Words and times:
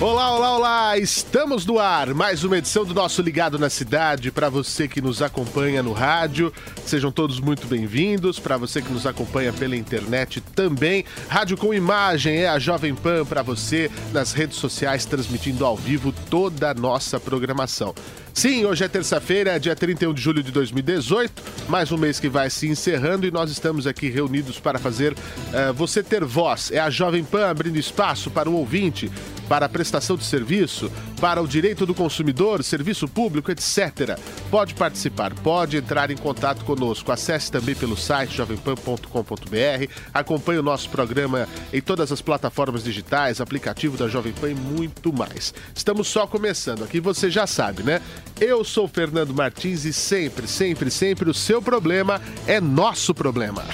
Olá, 0.00 0.32
olá, 0.32 0.56
olá! 0.56 0.96
Estamos 0.96 1.66
no 1.66 1.80
ar. 1.80 2.14
Mais 2.14 2.44
uma 2.44 2.56
edição 2.56 2.84
do 2.84 2.94
nosso 2.94 3.20
Ligado 3.20 3.58
na 3.58 3.68
Cidade. 3.68 4.30
Para 4.30 4.48
você 4.48 4.86
que 4.86 5.00
nos 5.02 5.20
acompanha 5.20 5.82
no 5.82 5.92
rádio, 5.92 6.52
sejam 6.86 7.10
todos 7.10 7.40
muito 7.40 7.66
bem-vindos. 7.66 8.38
Para 8.38 8.56
você 8.56 8.80
que 8.80 8.92
nos 8.92 9.06
acompanha 9.08 9.52
pela 9.52 9.74
internet 9.74 10.40
também. 10.40 11.04
Rádio 11.28 11.56
com 11.56 11.74
imagem 11.74 12.36
é 12.36 12.48
a 12.48 12.60
Jovem 12.60 12.94
Pan 12.94 13.24
para 13.24 13.42
você 13.42 13.90
nas 14.12 14.32
redes 14.32 14.58
sociais, 14.58 15.04
transmitindo 15.04 15.66
ao 15.66 15.76
vivo 15.76 16.14
toda 16.30 16.70
a 16.70 16.74
nossa 16.74 17.18
programação. 17.18 17.92
Sim, 18.32 18.64
hoje 18.64 18.84
é 18.84 18.88
terça-feira, 18.88 19.58
dia 19.58 19.74
31 19.74 20.14
de 20.14 20.20
julho 20.20 20.42
de 20.42 20.52
2018, 20.52 21.42
mais 21.68 21.90
um 21.90 21.98
mês 21.98 22.20
que 22.20 22.28
vai 22.28 22.48
se 22.48 22.68
encerrando 22.68 23.26
e 23.26 23.30
nós 23.32 23.50
estamos 23.50 23.84
aqui 23.86 24.08
reunidos 24.08 24.60
para 24.60 24.78
fazer 24.78 25.12
uh, 25.12 25.72
você 25.74 26.04
ter 26.04 26.24
voz. 26.24 26.70
É 26.70 26.78
a 26.78 26.88
Jovem 26.88 27.24
Pan 27.24 27.48
abrindo 27.48 27.78
espaço 27.78 28.30
para 28.30 28.48
o 28.48 28.54
ouvinte, 28.54 29.10
para 29.48 29.66
a 29.66 29.68
prestação 29.68 30.16
de 30.16 30.24
serviço, 30.24 30.92
para 31.20 31.42
o 31.42 31.48
direito 31.48 31.84
do 31.84 31.94
consumidor, 31.94 32.62
serviço 32.62 33.08
público, 33.08 33.50
etc. 33.50 34.18
Pode 34.50 34.74
participar, 34.74 35.34
pode 35.34 35.76
entrar 35.76 36.10
em 36.10 36.16
contato 36.16 36.64
conosco. 36.64 37.10
Acesse 37.10 37.50
também 37.50 37.74
pelo 37.74 37.96
site 37.96 38.36
jovempan.com.br, 38.36 39.92
acompanhe 40.14 40.60
o 40.60 40.62
nosso 40.62 40.88
programa 40.90 41.48
em 41.72 41.80
todas 41.80 42.12
as 42.12 42.20
plataformas 42.20 42.84
digitais, 42.84 43.40
aplicativo 43.40 43.96
da 43.96 44.06
Jovem 44.06 44.32
Pan 44.32 44.50
e 44.50 44.54
muito 44.54 45.12
mais. 45.12 45.52
Estamos 45.74 46.06
só 46.06 46.26
começando, 46.26 46.84
aqui 46.84 47.00
você 47.00 47.30
já 47.30 47.46
sabe, 47.46 47.82
né? 47.82 48.00
Eu 48.40 48.62
sou 48.62 48.86
Fernando 48.86 49.34
Martins 49.34 49.84
e 49.84 49.92
sempre, 49.92 50.46
sempre, 50.46 50.92
sempre 50.92 51.28
o 51.28 51.34
seu 51.34 51.60
problema 51.60 52.20
é 52.46 52.60
nosso 52.60 53.12
problema. 53.12 53.64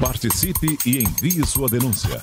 Participe 0.00 0.78
e 0.86 1.02
envie 1.02 1.46
sua 1.46 1.68
denúncia. 1.68 2.22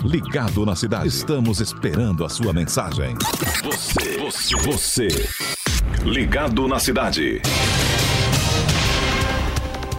Ligado 0.03 0.65
na 0.65 0.75
cidade. 0.75 1.07
Estamos 1.07 1.59
esperando 1.59 2.25
a 2.25 2.29
sua 2.29 2.51
mensagem. 2.51 3.15
Você, 3.63 4.17
você, 4.17 4.55
você. 4.57 5.07
Ligado 6.03 6.67
na 6.67 6.79
cidade. 6.79 7.39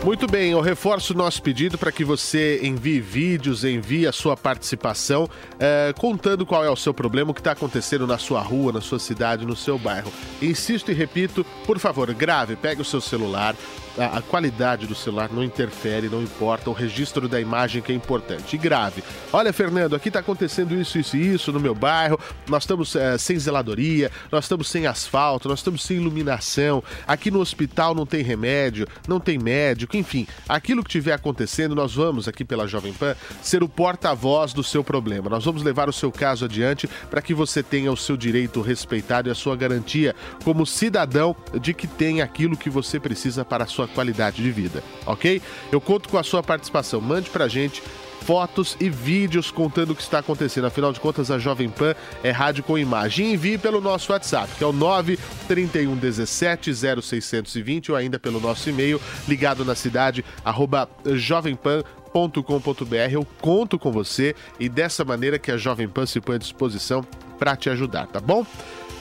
Muito 0.04 0.26
bem, 0.26 0.50
eu 0.50 0.60
reforço 0.60 1.14
o 1.14 1.16
nosso 1.16 1.40
pedido 1.40 1.78
para 1.78 1.92
que 1.92 2.04
você 2.04 2.58
envie 2.60 3.00
vídeos, 3.00 3.62
envie 3.62 4.04
a 4.04 4.10
sua 4.10 4.36
participação, 4.36 5.30
eh, 5.60 5.94
contando 5.96 6.44
qual 6.44 6.64
é 6.64 6.68
o 6.68 6.74
seu 6.74 6.92
problema, 6.92 7.30
o 7.30 7.34
que 7.34 7.38
está 7.38 7.52
acontecendo 7.52 8.04
na 8.04 8.18
sua 8.18 8.40
rua, 8.40 8.72
na 8.72 8.80
sua 8.80 8.98
cidade, 8.98 9.46
no 9.46 9.54
seu 9.54 9.78
bairro. 9.78 10.12
Insisto 10.42 10.90
e 10.90 10.94
repito, 10.94 11.46
por 11.64 11.78
favor, 11.78 12.12
grave, 12.14 12.56
pegue 12.56 12.82
o 12.82 12.84
seu 12.84 13.00
celular, 13.00 13.54
a, 13.98 14.18
a, 14.18 14.22
qualidade 14.22 14.86
do 14.86 14.94
celular 14.94 15.30
não 15.32 15.42
interfere, 15.42 16.08
não 16.08 16.22
importa, 16.22 16.70
o 16.70 16.72
registro 16.72 17.28
da 17.28 17.40
imagem 17.40 17.82
que 17.82 17.92
é 17.92 17.94
importante. 17.94 18.56
E 18.56 18.58
grave. 18.58 19.02
Olha, 19.32 19.52
Fernando, 19.52 19.94
aqui 19.94 20.08
está 20.08 20.20
acontecendo 20.20 20.74
isso, 20.74 20.98
isso 20.98 21.16
e 21.16 21.34
isso 21.34 21.52
no 21.52 21.60
meu 21.60 21.74
bairro, 21.74 22.18
nós 22.48 22.62
estamos 22.62 22.96
é, 22.96 23.18
sem 23.18 23.38
zeladoria, 23.38 24.10
nós 24.30 24.44
estamos 24.44 24.68
sem 24.68 24.86
asfalto, 24.86 25.48
nós 25.48 25.58
estamos 25.58 25.82
sem 25.82 25.98
iluminação, 25.98 26.82
aqui 27.06 27.30
no 27.30 27.40
hospital 27.40 27.94
não 27.94 28.06
tem 28.06 28.22
remédio, 28.22 28.86
não 29.06 29.20
tem 29.20 29.38
médico, 29.38 29.91
enfim, 29.92 30.26
aquilo 30.48 30.82
que 30.82 30.88
estiver 30.88 31.12
acontecendo, 31.12 31.74
nós 31.74 31.94
vamos 31.94 32.28
aqui 32.28 32.44
pela 32.44 32.66
Jovem 32.66 32.92
Pan 32.92 33.14
ser 33.42 33.62
o 33.62 33.68
porta-voz 33.68 34.52
do 34.52 34.62
seu 34.62 34.82
problema. 34.82 35.28
Nós 35.28 35.44
vamos 35.44 35.62
levar 35.62 35.88
o 35.88 35.92
seu 35.92 36.10
caso 36.10 36.44
adiante 36.44 36.88
para 37.10 37.22
que 37.22 37.34
você 37.34 37.62
tenha 37.62 37.92
o 37.92 37.96
seu 37.96 38.16
direito 38.16 38.60
respeitado 38.60 39.28
e 39.28 39.32
a 39.32 39.34
sua 39.34 39.56
garantia 39.56 40.14
como 40.44 40.66
cidadão 40.66 41.34
de 41.60 41.74
que 41.74 41.86
tem 41.86 42.22
aquilo 42.22 42.56
que 42.56 42.70
você 42.70 42.98
precisa 42.98 43.44
para 43.44 43.64
a 43.64 43.66
sua 43.66 43.88
qualidade 43.88 44.42
de 44.42 44.50
vida, 44.50 44.82
ok? 45.06 45.40
Eu 45.70 45.80
conto 45.80 46.08
com 46.08 46.18
a 46.18 46.22
sua 46.22 46.42
participação. 46.42 47.00
Mande 47.00 47.30
pra 47.30 47.48
gente 47.48 47.82
fotos 48.22 48.76
e 48.80 48.88
vídeos 48.88 49.50
contando 49.50 49.90
o 49.90 49.94
que 49.94 50.02
está 50.02 50.18
acontecendo. 50.20 50.66
Afinal 50.66 50.92
de 50.92 51.00
contas, 51.00 51.30
a 51.30 51.38
Jovem 51.38 51.68
Pan 51.68 51.94
é 52.22 52.30
rádio 52.30 52.62
com 52.62 52.78
imagem. 52.78 53.32
Envie 53.32 53.58
pelo 53.58 53.80
nosso 53.80 54.12
WhatsApp, 54.12 54.48
que 54.56 54.64
é 54.64 54.66
o 54.66 54.72
931 54.72 55.96
17 55.96 56.72
0620 57.02 57.90
ou 57.90 57.96
ainda 57.96 58.18
pelo 58.18 58.40
nosso 58.40 58.70
e-mail 58.70 59.00
ligado 59.26 59.64
na 59.64 59.74
cidade 59.74 60.24
arroba 60.44 60.88
jovempan.com.br. 61.04 62.94
Eu 63.10 63.26
conto 63.40 63.78
com 63.78 63.90
você 63.90 64.34
e 64.58 64.68
dessa 64.68 65.04
maneira 65.04 65.38
que 65.38 65.50
a 65.50 65.56
Jovem 65.56 65.88
Pan 65.88 66.06
se 66.06 66.20
põe 66.20 66.36
à 66.36 66.38
disposição 66.38 67.04
para 67.38 67.56
te 67.56 67.68
ajudar, 67.70 68.06
tá 68.06 68.20
bom? 68.20 68.46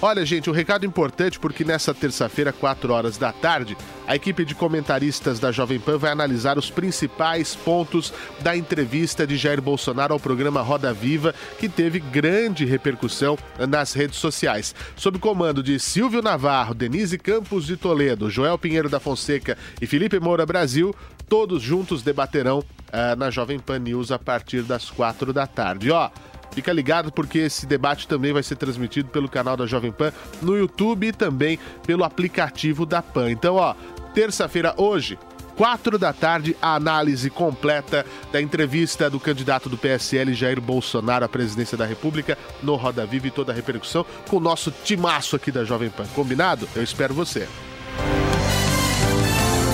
Olha, 0.03 0.25
gente, 0.25 0.50
um 0.50 0.53
recado 0.53 0.84
importante 0.84 1.39
porque 1.39 1.63
nessa 1.63 1.94
terça-feira, 1.94 2.51
4 2.51 2.91
horas 2.91 3.19
da 3.19 3.31
tarde, 3.31 3.78
a 4.07 4.16
equipe 4.16 4.44
de 4.44 4.56
comentaristas 4.56 5.39
da 5.39 5.51
Jovem 5.51 5.79
Pan 5.79 6.00
vai 6.00 6.09
analisar 6.12 6.57
os 6.57 6.72
principais 6.72 7.53
pontos 7.53 8.12
da 8.39 8.57
entrevista 8.57 9.28
de 9.28 9.38
Jair 9.38 9.62
Bolsonaro 9.62 10.12
ao 10.12 10.19
programa 10.19 10.59
Roda 10.63 10.91
Viva, 10.91 11.35
que 11.59 11.69
teve 11.69 12.00
grande 12.00 12.66
repercussão 12.66 13.38
nas 13.69 13.94
redes 13.94 14.17
sociais. 14.17 14.73
Sob 14.95 15.19
comando 15.19 15.62
de 15.62 15.79
Silvio 15.79 16.23
Navarro, 16.23 16.73
Denise 16.73 17.19
Campos 17.19 17.68
de 17.68 17.78
Toledo, 17.78 18.28
Joel 18.28 18.57
Pinheiro 18.57 18.89
da 18.89 19.00
Fonseca 19.00 19.56
e 19.79 19.85
Felipe 19.85 20.19
Moura 20.19 20.47
Brasil, 20.47 20.95
todos 21.29 21.62
juntos 21.62 22.01
debaterão 22.01 22.57
uh, 22.59 23.16
na 23.16 23.29
Jovem 23.29 23.59
Pan 23.59 23.78
News 23.78 24.12
a 24.12 24.18
partir 24.18 24.63
das 24.63 24.89
4 24.89 25.31
da 25.31 25.45
tarde. 25.45 25.91
Ó, 25.91 26.09
Fica 26.51 26.72
ligado 26.73 27.12
porque 27.12 27.39
esse 27.39 27.66
debate 27.66 28.07
também 28.07 28.34
vai 28.34 28.44
ser 28.44 28.56
transmitido 28.56 29.09
pelo 29.09 29.29
canal 29.29 29.56
da 29.56 29.66
Jovem 29.66 29.92
Pan 29.92 30.12
no 30.42 30.57
YouTube 30.57 31.07
e 31.07 31.12
também 31.13 31.57
pelo 31.86 32.03
aplicativo 32.03 32.86
da 32.86 33.01
Pan. 33.01 33.31
Então, 33.31 33.56
ó, 33.56 33.74
terça-feira 34.13 34.74
hoje, 34.77 35.18
quatro 35.56 35.98
da 35.98 36.12
tarde, 36.12 36.56
a 36.62 36.75
análise 36.75 37.30
completa 37.30 38.06
da 38.31 38.42
entrevista 38.42 39.09
do 39.09 39.19
candidato 39.19 39.69
do 39.69 39.77
PSL, 39.77 40.33
Jair 40.33 40.59
Bolsonaro, 40.59 41.24
à 41.24 41.30
presidência 41.30 41.77
da 41.77 41.86
República, 41.86 42.38
no 42.62 42.75
Roda 42.75 43.06
Viva 43.06 43.27
e 43.27 43.31
toda 43.31 43.51
a 43.51 43.56
repercussão, 43.56 44.06
com 44.27 44.38
o 44.38 44.42
nosso 44.42 44.71
timaço 44.83 45.36
aqui 45.36 45.51
da 45.51 45.63
Jovem 45.63 45.89
Pan. 45.89 46.06
Combinado? 46.13 46.68
Eu 46.75 46.83
espero 46.83 47.13
você. 47.13 47.47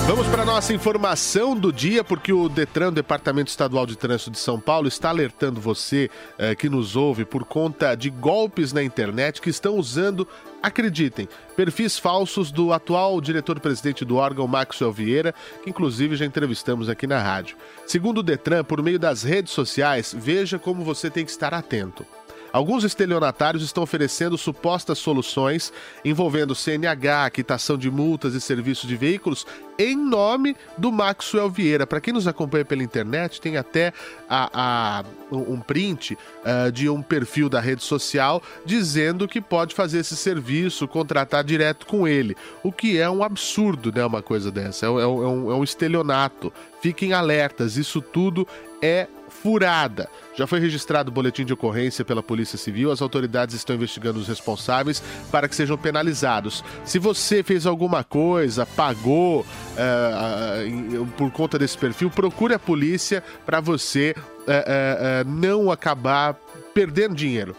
Vamos 0.08 0.26
para 0.28 0.42
nossa 0.42 0.72
informação 0.72 1.54
do 1.54 1.70
dia, 1.70 2.02
porque 2.02 2.32
o 2.32 2.48
Detran, 2.48 2.90
Departamento 2.90 3.50
Estadual 3.50 3.84
de 3.84 3.94
Trânsito 3.94 4.30
de 4.30 4.38
São 4.38 4.58
Paulo, 4.58 4.88
está 4.88 5.10
alertando 5.10 5.60
você 5.60 6.08
eh, 6.38 6.54
que 6.54 6.66
nos 6.66 6.96
ouve 6.96 7.26
por 7.26 7.44
conta 7.44 7.94
de 7.94 8.08
golpes 8.08 8.72
na 8.72 8.82
internet 8.82 9.38
que 9.38 9.50
estão 9.50 9.76
usando, 9.76 10.26
acreditem, 10.62 11.28
perfis 11.54 11.98
falsos 11.98 12.50
do 12.50 12.72
atual 12.72 13.20
diretor-presidente 13.20 14.02
do 14.02 14.16
órgão, 14.16 14.48
Maxwell 14.48 14.94
Vieira, 14.94 15.34
que 15.62 15.68
inclusive 15.68 16.16
já 16.16 16.24
entrevistamos 16.24 16.88
aqui 16.88 17.06
na 17.06 17.20
rádio. 17.20 17.58
Segundo 17.86 18.18
o 18.18 18.22
Detran, 18.22 18.64
por 18.64 18.82
meio 18.82 18.98
das 18.98 19.22
redes 19.22 19.52
sociais, 19.52 20.16
veja 20.18 20.58
como 20.58 20.84
você 20.84 21.10
tem 21.10 21.22
que 21.22 21.30
estar 21.30 21.52
atento. 21.52 22.06
Alguns 22.52 22.84
estelionatários 22.84 23.62
estão 23.62 23.82
oferecendo 23.82 24.38
supostas 24.38 24.98
soluções 24.98 25.72
envolvendo 26.04 26.54
CNH, 26.54 27.30
quitação 27.30 27.76
de 27.76 27.90
multas 27.90 28.34
e 28.34 28.40
serviços 28.40 28.88
de 28.88 28.96
veículos 28.96 29.46
em 29.78 29.96
nome 29.96 30.56
do 30.76 30.90
Maxwell 30.90 31.48
Vieira. 31.48 31.86
Para 31.86 32.00
quem 32.00 32.12
nos 32.12 32.26
acompanha 32.26 32.64
pela 32.64 32.82
internet, 32.82 33.40
tem 33.40 33.56
até 33.56 33.92
a, 34.28 34.50
a 34.52 35.04
um 35.30 35.60
print 35.60 36.14
uh, 36.14 36.72
de 36.72 36.88
um 36.88 37.00
perfil 37.00 37.48
da 37.48 37.60
rede 37.60 37.84
social 37.84 38.42
dizendo 38.64 39.28
que 39.28 39.40
pode 39.40 39.74
fazer 39.74 39.98
esse 39.98 40.16
serviço, 40.16 40.88
contratar 40.88 41.44
direto 41.44 41.86
com 41.86 42.08
ele. 42.08 42.36
O 42.62 42.72
que 42.72 42.98
é 42.98 43.08
um 43.08 43.22
absurdo, 43.22 43.92
né? 43.92 44.04
Uma 44.04 44.22
coisa 44.22 44.50
dessa. 44.50 44.86
É, 44.86 44.88
é, 44.88 45.02
é, 45.02 45.06
um, 45.06 45.52
é 45.52 45.54
um 45.54 45.62
estelionato. 45.62 46.52
Fiquem 46.80 47.12
alertas, 47.12 47.76
isso 47.76 48.00
tudo 48.00 48.46
é 48.82 49.06
furada. 49.42 50.08
Já 50.34 50.46
foi 50.46 50.60
registrado 50.60 51.10
o 51.10 51.12
boletim 51.12 51.44
de 51.44 51.52
ocorrência 51.52 52.04
pela 52.04 52.22
Polícia 52.22 52.58
Civil, 52.58 52.90
as 52.90 53.02
autoridades 53.02 53.54
estão 53.54 53.76
investigando 53.76 54.18
os 54.18 54.28
responsáveis 54.28 55.02
para 55.30 55.48
que 55.48 55.54
sejam 55.54 55.76
penalizados. 55.76 56.64
Se 56.84 56.98
você 56.98 57.42
fez 57.42 57.66
alguma 57.66 58.02
coisa, 58.04 58.66
pagou 58.66 59.40
uh, 59.40 61.06
por 61.16 61.30
conta 61.30 61.58
desse 61.58 61.78
perfil, 61.78 62.10
procure 62.10 62.54
a 62.54 62.58
polícia 62.58 63.22
para 63.44 63.60
você 63.60 64.14
uh, 64.16 65.28
não 65.28 65.70
acabar 65.70 66.34
perdendo 66.74 67.14
dinheiro. 67.14 67.56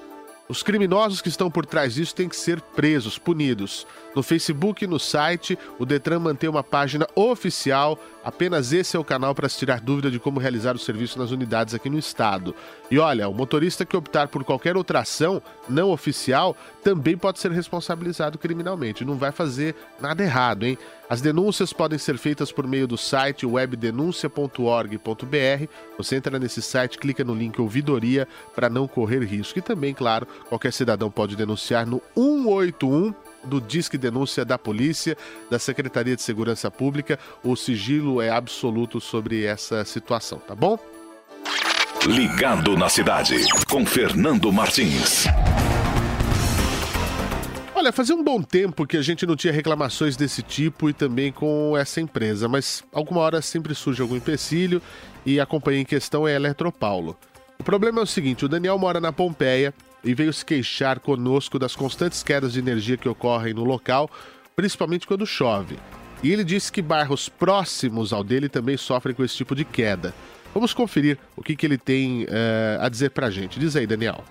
Os 0.49 0.63
criminosos 0.63 1.21
que 1.21 1.29
estão 1.29 1.51
por 1.51 1.63
trás 1.63 1.93
disso 1.93 2.15
têm 2.15 2.27
que 2.27 2.35
ser 2.35 2.59
presos, 2.59 3.19
punidos. 3.19 3.85
No 4.15 4.23
Facebook 4.23 4.83
e 4.83 4.87
no 4.87 4.99
site, 4.99 5.57
o 5.77 5.85
Detran 5.85 6.19
mantém 6.19 6.49
uma 6.49 6.63
página 6.63 7.07
oficial. 7.15 7.99
Apenas 8.23 8.73
esse 8.73 8.97
é 8.97 8.99
o 8.99 9.03
canal 9.03 9.35
para 9.35 9.47
se 9.47 9.57
tirar 9.57 9.79
dúvida 9.79 10.09
de 10.09 10.19
como 10.19 10.39
realizar 10.39 10.75
o 10.75 10.79
serviço 10.79 11.19
nas 11.19 11.31
unidades 11.31 11.73
aqui 11.73 11.89
no 11.89 11.97
estado. 11.97 12.55
E 12.89 12.97
olha, 12.97 13.29
o 13.29 13.33
motorista 13.33 13.85
que 13.85 13.95
optar 13.95 14.27
por 14.27 14.43
qualquer 14.43 14.75
outra 14.75 14.99
ação 14.99 15.41
não 15.67 15.91
oficial 15.91 16.55
também 16.83 17.17
pode 17.17 17.39
ser 17.39 17.51
responsabilizado 17.51 18.37
criminalmente. 18.37 19.05
Não 19.05 19.15
vai 19.15 19.31
fazer 19.31 19.75
nada 20.01 20.23
errado, 20.23 20.65
hein? 20.65 20.77
As 21.09 21.21
denúncias 21.21 21.73
podem 21.73 21.97
ser 21.97 22.17
feitas 22.17 22.51
por 22.51 22.67
meio 22.67 22.87
do 22.87 22.97
site 22.97 23.45
webdenuncia.org.br. 23.45 25.67
Você 25.97 26.15
entra 26.15 26.37
nesse 26.37 26.61
site, 26.61 26.99
clica 26.99 27.23
no 27.23 27.33
link 27.33 27.59
ouvidoria 27.59 28.27
para 28.53 28.69
não 28.69 28.87
correr 28.87 29.23
risco. 29.23 29.57
E 29.57 29.61
também, 29.61 29.93
claro, 29.93 30.27
qualquer 30.47 30.71
cidadão 30.71 31.09
pode 31.09 31.35
denunciar 31.35 31.87
no 31.87 32.01
181 32.15 33.13
do 33.43 33.59
Disque 33.61 33.97
Denúncia 33.97 34.43
da 34.43 34.57
Polícia, 34.57 35.17
da 35.49 35.59
Secretaria 35.59 36.15
de 36.15 36.21
Segurança 36.21 36.69
Pública. 36.69 37.19
O 37.43 37.55
sigilo 37.55 38.21
é 38.21 38.29
absoluto 38.29 38.99
sobre 38.99 39.45
essa 39.45 39.83
situação, 39.85 40.39
tá 40.39 40.55
bom? 40.55 40.77
Ligado 42.05 42.77
na 42.77 42.87
cidade, 42.87 43.35
com 43.69 43.85
Fernando 43.85 44.51
Martins. 44.51 45.25
Olha, 47.75 47.93
fazia 47.93 48.13
um 48.13 48.23
bom 48.23 48.41
tempo 48.41 48.85
que 48.85 48.97
a 48.97 49.01
gente 49.01 49.25
não 49.25 49.37
tinha 49.37 49.53
reclamações 49.53 50.17
desse 50.17 50.43
tipo 50.43 50.89
e 50.89 50.93
também 50.93 51.31
com 51.31 51.77
essa 51.77 52.01
empresa, 52.01 52.47
mas 52.47 52.83
alguma 52.91 53.21
hora 53.21 53.41
sempre 53.41 53.73
surge 53.73 54.01
algum 54.01 54.17
empecilho 54.17 54.81
e 55.25 55.39
a 55.39 55.45
companhia 55.45 55.81
em 55.81 55.85
questão 55.85 56.27
é 56.27 56.33
a 56.33 56.35
Eletropaulo. 56.35 57.17
O 57.57 57.63
problema 57.63 58.01
é 58.01 58.03
o 58.03 58.07
seguinte: 58.07 58.43
o 58.43 58.49
Daniel 58.49 58.77
mora 58.77 58.99
na 58.99 59.13
Pompeia 59.13 59.73
e 60.03 60.13
veio 60.13 60.31
se 60.31 60.45
queixar 60.45 60.99
conosco 60.99 61.59
das 61.59 61.75
constantes 61.75 62.23
quedas 62.23 62.53
de 62.53 62.59
energia 62.59 62.97
que 62.97 63.09
ocorrem 63.09 63.53
no 63.53 63.63
local, 63.63 64.09
principalmente 64.55 65.07
quando 65.07 65.25
chove. 65.25 65.77
E 66.21 66.31
ele 66.31 66.43
disse 66.43 66.71
que 66.71 66.81
bairros 66.81 67.29
próximos 67.29 68.11
ao 68.11 68.23
dele 68.23 68.49
também 68.49 68.75
sofrem 68.77 69.15
com 69.15 69.23
esse 69.23 69.35
tipo 69.35 69.55
de 69.55 69.63
queda. 69.63 70.13
Vamos 70.53 70.73
conferir 70.73 71.17
o 71.35 71.43
que, 71.43 71.55
que 71.55 71.65
ele 71.65 71.77
tem 71.77 72.23
uh, 72.23 72.81
a 72.81 72.89
dizer 72.89 73.11
pra 73.11 73.29
gente. 73.29 73.59
Diz 73.59 73.75
aí, 73.75 73.85
Daniel. 73.85 74.23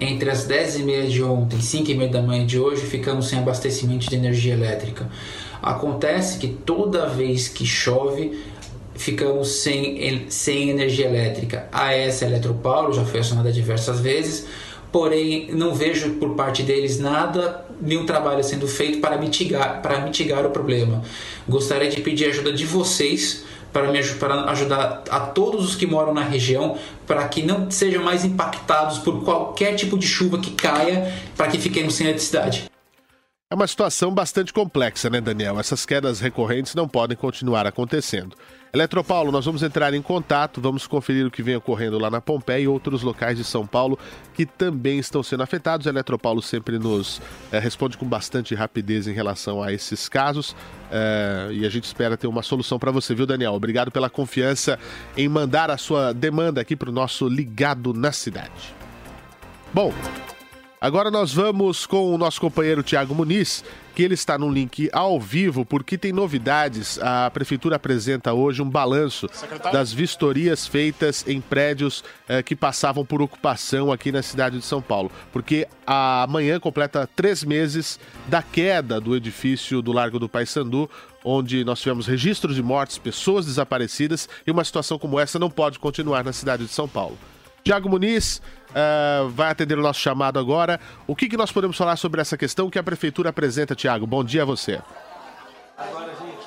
Entre 0.00 0.30
as 0.30 0.46
10h30 0.48 1.08
de 1.08 1.22
ontem 1.22 1.56
e 1.56 1.62
5h30 1.62 2.10
da 2.10 2.22
manhã 2.22 2.46
de 2.46 2.58
hoje, 2.58 2.86
ficamos 2.86 3.28
sem 3.28 3.38
abastecimento 3.38 4.08
de 4.08 4.14
energia 4.14 4.54
elétrica. 4.54 5.08
Acontece 5.62 6.38
que 6.38 6.48
toda 6.48 7.06
vez 7.06 7.48
que 7.48 7.64
chove, 7.64 8.42
ficamos 8.94 9.48
sem, 9.48 10.26
sem 10.28 10.70
energia 10.70 11.06
elétrica. 11.06 11.68
A 11.72 11.94
essa 11.94 12.24
Eletropaulo 12.24 12.92
já 12.92 13.04
foi 13.04 13.20
acionada 13.20 13.52
diversas 13.52 14.00
vezes, 14.00 14.46
porém 14.92 15.48
não 15.52 15.74
vejo 15.74 16.10
por 16.16 16.34
parte 16.34 16.62
deles 16.62 17.00
nada, 17.00 17.64
nenhum 17.80 18.04
trabalho 18.04 18.44
sendo 18.44 18.68
feito 18.68 19.00
para 19.00 19.16
mitigar, 19.16 19.80
para 19.80 20.00
mitigar 20.00 20.44
o 20.46 20.50
problema. 20.50 21.02
Gostaria 21.48 21.90
de 21.90 22.00
pedir 22.02 22.26
ajuda 22.26 22.52
de 22.52 22.66
vocês 22.66 23.44
para, 23.72 23.90
me, 23.90 24.04
para 24.04 24.50
ajudar 24.50 25.02
a 25.10 25.20
todos 25.20 25.64
os 25.64 25.74
que 25.74 25.86
moram 25.86 26.12
na 26.12 26.22
região 26.22 26.76
para 27.06 27.26
que 27.26 27.42
não 27.42 27.70
sejam 27.70 28.04
mais 28.04 28.24
impactados 28.24 28.98
por 28.98 29.24
qualquer 29.24 29.74
tipo 29.74 29.98
de 29.98 30.06
chuva 30.06 30.38
que 30.38 30.50
caia, 30.50 31.12
para 31.36 31.48
que 31.48 31.58
fiquemos 31.58 31.94
sem 31.94 32.06
eletricidade. 32.06 32.70
É 33.52 33.54
uma 33.54 33.66
situação 33.66 34.14
bastante 34.14 34.50
complexa, 34.50 35.10
né, 35.10 35.20
Daniel? 35.20 35.60
Essas 35.60 35.84
quedas 35.84 36.20
recorrentes 36.20 36.74
não 36.74 36.88
podem 36.88 37.14
continuar 37.14 37.66
acontecendo. 37.66 38.34
Eletropaulo, 38.72 39.30
nós 39.30 39.44
vamos 39.44 39.62
entrar 39.62 39.92
em 39.92 40.00
contato, 40.00 40.58
vamos 40.58 40.86
conferir 40.86 41.26
o 41.26 41.30
que 41.30 41.42
vem 41.42 41.54
ocorrendo 41.54 41.98
lá 41.98 42.10
na 42.10 42.18
Pompeia 42.18 42.62
e 42.62 42.66
outros 42.66 43.02
locais 43.02 43.36
de 43.36 43.44
São 43.44 43.66
Paulo 43.66 43.98
que 44.32 44.46
também 44.46 44.98
estão 44.98 45.22
sendo 45.22 45.42
afetados. 45.42 45.86
Eletropaulo 45.86 46.40
sempre 46.40 46.78
nos 46.78 47.20
é, 47.52 47.58
responde 47.58 47.98
com 47.98 48.06
bastante 48.06 48.54
rapidez 48.54 49.06
em 49.06 49.12
relação 49.12 49.62
a 49.62 49.70
esses 49.70 50.08
casos 50.08 50.56
é, 50.90 51.50
e 51.52 51.66
a 51.66 51.68
gente 51.68 51.84
espera 51.84 52.16
ter 52.16 52.28
uma 52.28 52.42
solução 52.42 52.78
para 52.78 52.90
você, 52.90 53.14
viu, 53.14 53.26
Daniel? 53.26 53.52
Obrigado 53.52 53.90
pela 53.90 54.08
confiança 54.08 54.78
em 55.14 55.28
mandar 55.28 55.70
a 55.70 55.76
sua 55.76 56.14
demanda 56.14 56.58
aqui 56.58 56.74
para 56.74 56.88
o 56.88 56.92
nosso 56.92 57.28
Ligado 57.28 57.92
na 57.92 58.12
Cidade. 58.12 58.74
Bom, 59.74 59.92
Agora 60.82 61.12
nós 61.12 61.32
vamos 61.32 61.86
com 61.86 62.12
o 62.12 62.18
nosso 62.18 62.40
companheiro 62.40 62.82
Tiago 62.82 63.14
Muniz, 63.14 63.62
que 63.94 64.02
ele 64.02 64.14
está 64.14 64.36
no 64.36 64.50
link 64.50 64.90
ao 64.92 65.20
vivo, 65.20 65.64
porque 65.64 65.96
tem 65.96 66.12
novidades. 66.12 66.98
A 67.00 67.30
Prefeitura 67.30 67.76
apresenta 67.76 68.32
hoje 68.32 68.60
um 68.60 68.68
balanço 68.68 69.28
Secretário? 69.32 69.78
das 69.78 69.92
vistorias 69.92 70.66
feitas 70.66 71.24
em 71.28 71.40
prédios 71.40 72.02
eh, 72.28 72.42
que 72.42 72.56
passavam 72.56 73.04
por 73.04 73.22
ocupação 73.22 73.92
aqui 73.92 74.10
na 74.10 74.22
cidade 74.22 74.58
de 74.58 74.64
São 74.64 74.82
Paulo. 74.82 75.08
Porque 75.32 75.68
amanhã 75.86 76.58
completa 76.58 77.08
três 77.14 77.44
meses 77.44 78.00
da 78.26 78.42
queda 78.42 79.00
do 79.00 79.14
edifício 79.14 79.82
do 79.82 79.92
Largo 79.92 80.18
do 80.18 80.28
Paissandu, 80.28 80.90
onde 81.24 81.64
nós 81.64 81.78
tivemos 81.78 82.08
registros 82.08 82.56
de 82.56 82.62
mortes, 82.62 82.98
pessoas 82.98 83.46
desaparecidas, 83.46 84.28
e 84.44 84.50
uma 84.50 84.64
situação 84.64 84.98
como 84.98 85.20
essa 85.20 85.38
não 85.38 85.48
pode 85.48 85.78
continuar 85.78 86.24
na 86.24 86.32
cidade 86.32 86.64
de 86.64 86.72
São 86.72 86.88
Paulo. 86.88 87.16
Tiago 87.64 87.88
Muniz 87.88 88.42
uh, 88.72 89.28
vai 89.30 89.50
atender 89.50 89.78
o 89.78 89.82
nosso 89.82 90.00
chamado 90.00 90.38
agora. 90.38 90.80
O 91.06 91.14
que, 91.14 91.28
que 91.28 91.36
nós 91.36 91.52
podemos 91.52 91.76
falar 91.76 91.96
sobre 91.96 92.20
essa 92.20 92.36
questão 92.36 92.70
que 92.70 92.78
a 92.78 92.82
Prefeitura 92.82 93.30
apresenta, 93.30 93.74
Tiago? 93.74 94.06
Bom 94.06 94.24
dia 94.24 94.42
a 94.42 94.44
você. 94.44 94.80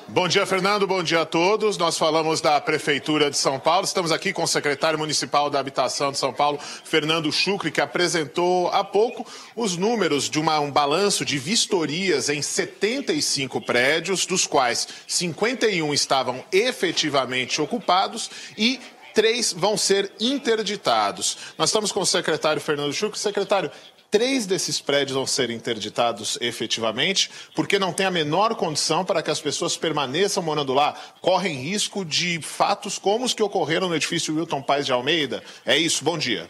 Bom 0.08 0.28
dia, 0.28 0.46
Fernando. 0.46 0.86
Bom 0.86 1.02
dia 1.02 1.22
a 1.22 1.26
todos. 1.26 1.80
Nós 1.80 1.98
falamos 1.98 2.40
da 2.40 2.62
Prefeitura 2.62 3.30
de 3.32 3.38
São 3.38 3.60
Paulo. 3.60 3.86
Estamos 3.86 4.12
aqui 4.12 4.32
com 4.32 4.44
o 4.44 4.48
secretário 4.48 5.00
municipal 5.00 5.50
da 5.50 5.60
Habitação 5.60 6.12
de 6.12 6.20
São 6.20 6.32
Paulo, 6.32 6.60
Fernando 6.60 7.32
Chucre, 7.32 7.72
que 7.72 7.82
apresentou 7.82 8.70
há 8.70 8.84
pouco 8.84 9.26
os 9.56 9.76
números 9.76 10.30
de 10.30 10.40
uma, 10.40 10.60
um 10.60 10.72
balanço 10.72 11.26
de 11.26 11.40
vistorias 11.40 12.30
em 12.30 12.40
75 12.42 13.60
prédios, 13.62 14.28
dos 14.28 14.46
quais 14.46 14.88
51 15.08 15.92
estavam 15.92 16.46
efetivamente 16.52 17.60
ocupados 17.60 18.30
e 18.56 18.80
três 19.16 19.54
vão 19.54 19.78
ser 19.78 20.12
interditados. 20.20 21.38
Nós 21.58 21.70
estamos 21.70 21.92
com 21.92 22.02
o 22.02 22.06
secretário 22.06 22.62
Fernando 22.62 22.94
Chuc. 22.94 23.18
Secretário, 23.18 23.72
três 24.12 24.46
desses 24.46 24.82
prédios 24.82 25.16
vão 25.16 25.26
ser 25.26 25.50
interditados 25.50 26.38
efetivamente, 26.42 27.32
porque 27.56 27.80
não 27.80 27.94
tem 27.94 28.06
a 28.06 28.12
menor 28.12 28.56
condição 28.56 29.06
para 29.06 29.24
que 29.24 29.32
as 29.32 29.40
pessoas 29.40 29.78
permaneçam 29.78 30.44
morando 30.44 30.74
lá, 30.74 30.94
correm 31.22 31.56
risco 31.56 32.04
de 32.04 32.42
fatos 32.42 33.00
como 33.00 33.26
os 33.26 33.34
que 33.34 33.42
ocorreram 33.42 33.88
no 33.88 33.96
edifício 33.96 34.36
Wilton 34.36 34.62
Paz 34.62 34.86
de 34.86 34.92
Almeida. 34.92 35.42
É 35.66 35.78
isso, 35.78 36.04
bom 36.04 36.18
dia. 36.18 36.50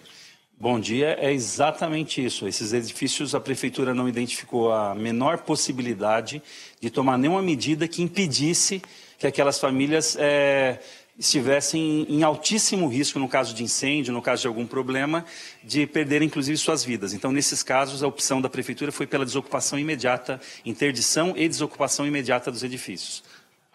Bom 0.58 0.80
dia, 0.80 1.18
é 1.20 1.34
exatamente 1.34 2.24
isso. 2.24 2.48
Esses 2.48 2.72
edifícios, 2.74 3.36
a 3.36 3.42
prefeitura 3.42 3.94
não 3.94 4.08
identificou 4.08 4.72
a 4.72 4.96
menor 4.96 5.40
possibilidade 5.40 6.42
de 6.80 6.90
tomar 6.90 7.18
nenhuma 7.18 7.42
medida 7.42 7.88
que 7.88 8.02
impedisse 8.02 8.82
que 9.20 9.28
aquelas 9.28 9.60
famílias 9.60 10.16
é, 10.18 10.80
estivessem 11.18 12.06
em 12.10 12.24
altíssimo 12.24 12.88
risco 12.88 13.18
no 13.20 13.30
caso 13.30 13.54
de 13.54 13.64
incêndio, 13.64 14.14
no 14.14 14.22
caso 14.22 14.42
de 14.42 14.48
algum 14.48 14.68
problema, 14.68 15.26
de 15.64 15.88
perder 15.88 16.22
inclusive 16.22 16.58
suas 16.58 16.84
vidas. 16.84 17.14
Então, 17.14 17.32
nesses 17.32 17.64
casos, 17.64 18.04
a 18.04 18.08
opção 18.08 18.42
da 18.42 18.50
prefeitura 18.50 18.92
foi 18.92 19.08
pela 19.08 19.26
desocupação 19.26 19.80
imediata, 19.80 20.42
interdição 20.66 21.34
e 21.36 21.48
desocupação 21.48 22.06
imediata 22.06 22.52
dos 22.52 22.64
edifícios. 22.64 23.24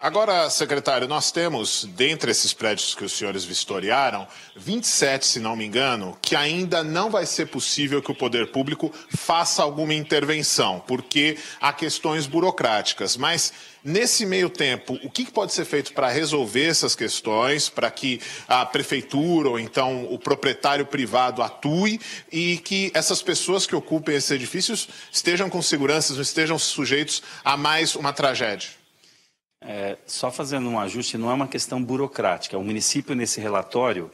Agora, 0.03 0.49
secretário, 0.49 1.07
nós 1.07 1.31
temos, 1.31 1.85
dentre 1.95 2.31
esses 2.31 2.51
prédios 2.53 2.95
que 2.95 3.05
os 3.05 3.11
senhores 3.11 3.43
vistoriaram, 3.43 4.27
27, 4.55 5.27
se 5.27 5.39
não 5.39 5.55
me 5.55 5.63
engano, 5.63 6.17
que 6.19 6.35
ainda 6.35 6.83
não 6.83 7.11
vai 7.11 7.23
ser 7.27 7.45
possível 7.49 8.01
que 8.01 8.11
o 8.11 8.15
poder 8.15 8.47
público 8.47 8.91
faça 9.15 9.61
alguma 9.61 9.93
intervenção, 9.93 10.83
porque 10.87 11.37
há 11.61 11.71
questões 11.71 12.25
burocráticas. 12.25 13.15
Mas, 13.15 13.53
nesse 13.83 14.25
meio 14.25 14.49
tempo, 14.49 14.97
o 15.03 15.09
que 15.11 15.29
pode 15.29 15.53
ser 15.53 15.65
feito 15.65 15.93
para 15.93 16.09
resolver 16.09 16.65
essas 16.65 16.95
questões, 16.95 17.69
para 17.69 17.91
que 17.91 18.19
a 18.47 18.65
prefeitura 18.65 19.49
ou 19.49 19.59
então 19.59 20.11
o 20.11 20.17
proprietário 20.17 20.87
privado 20.87 21.43
atue 21.43 22.01
e 22.31 22.57
que 22.57 22.89
essas 22.95 23.21
pessoas 23.21 23.67
que 23.67 23.75
ocupem 23.75 24.15
esses 24.15 24.31
edifícios 24.31 24.89
estejam 25.11 25.47
com 25.47 25.61
segurança, 25.61 26.15
não 26.15 26.23
estejam 26.23 26.57
sujeitos 26.57 27.21
a 27.43 27.55
mais 27.55 27.93
uma 27.93 28.11
tragédia? 28.11 28.80
É, 29.61 29.97
só 30.07 30.31
fazendo 30.31 30.67
um 30.67 30.79
ajuste, 30.79 31.17
não 31.17 31.29
é 31.29 31.33
uma 31.33 31.47
questão 31.47 31.83
burocrática. 31.83 32.57
O 32.57 32.63
município, 32.63 33.15
nesse 33.15 33.39
relatório, 33.39 34.09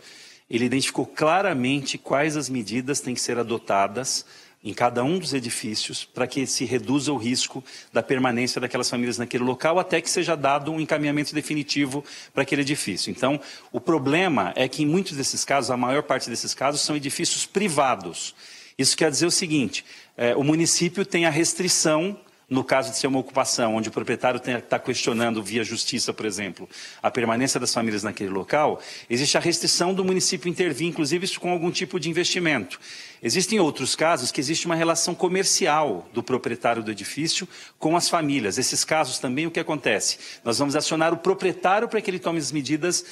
ele 0.49 0.65
identificou 0.65 1.05
claramente 1.05 1.97
quais 1.97 2.35
as 2.35 2.49
medidas 2.49 2.99
têm 2.99 3.13
que 3.13 3.21
ser 3.21 3.37
adotadas 3.37 4.25
em 4.63 4.73
cada 4.73 5.03
um 5.03 5.17
dos 5.17 5.33
edifícios 5.33 6.03
para 6.03 6.27
que 6.27 6.45
se 6.45 6.65
reduza 6.65 7.13
o 7.13 7.17
risco 7.17 7.63
da 7.93 8.03
permanência 8.03 8.59
daquelas 8.59 8.89
famílias 8.89 9.17
naquele 9.17 9.43
local 9.43 9.79
até 9.79 10.01
que 10.01 10.09
seja 10.09 10.35
dado 10.35 10.71
um 10.71 10.81
encaminhamento 10.81 11.33
definitivo 11.33 12.03
para 12.33 12.43
aquele 12.43 12.63
edifício. 12.63 13.09
Então, 13.09 13.39
o 13.71 13.79
problema 13.79 14.51
é 14.55 14.67
que 14.67 14.83
em 14.83 14.85
muitos 14.85 15.15
desses 15.15 15.45
casos, 15.45 15.71
a 15.71 15.77
maior 15.77 16.03
parte 16.03 16.29
desses 16.29 16.53
casos, 16.53 16.81
são 16.81 16.95
edifícios 16.97 17.45
privados. 17.45 18.35
Isso 18.77 18.97
quer 18.97 19.09
dizer 19.09 19.25
o 19.25 19.31
seguinte: 19.31 19.85
é, 20.17 20.35
o 20.35 20.43
município 20.43 21.05
tem 21.05 21.25
a 21.25 21.29
restrição 21.29 22.19
no 22.49 22.63
caso 22.63 22.91
de 22.91 22.97
ser 22.97 23.07
uma 23.07 23.19
ocupação, 23.19 23.75
onde 23.75 23.89
o 23.89 23.91
proprietário 23.91 24.41
está 24.41 24.79
questionando 24.79 25.43
via 25.43 25.63
justiça, 25.63 26.13
por 26.13 26.25
exemplo, 26.25 26.67
a 27.03 27.11
permanência 27.11 27.59
das 27.59 27.73
famílias 27.73 28.03
naquele 28.03 28.29
local, 28.29 28.81
existe 29.09 29.37
a 29.37 29.41
restrição 29.41 29.93
do 29.93 30.03
município 30.03 30.47
intervir, 30.49 30.87
inclusive 30.87 31.27
com 31.37 31.51
algum 31.51 31.69
tipo 31.69 31.99
de 31.99 32.09
investimento. 32.09 32.79
Existem 33.21 33.59
outros 33.59 33.95
casos 33.95 34.31
que 34.31 34.39
existe 34.39 34.67
uma 34.67 34.75
relação 34.75 35.15
comercial 35.15 36.07
do 36.13 36.21
proprietário 36.21 36.83
do 36.83 36.91
edifício 36.91 37.47
com 37.79 37.97
as 37.97 38.07
famílias. 38.07 38.57
Esses 38.59 38.83
casos 38.83 39.17
também, 39.17 39.47
o 39.47 39.51
que 39.51 39.59
acontece? 39.59 40.19
Nós 40.43 40.59
vamos 40.59 40.75
acionar 40.75 41.13
o 41.13 41.17
proprietário 41.17 41.87
para 41.87 41.99
que 41.99 42.11
ele 42.11 42.19
tome 42.19 42.37
as 42.37 42.51
medidas 42.51 43.03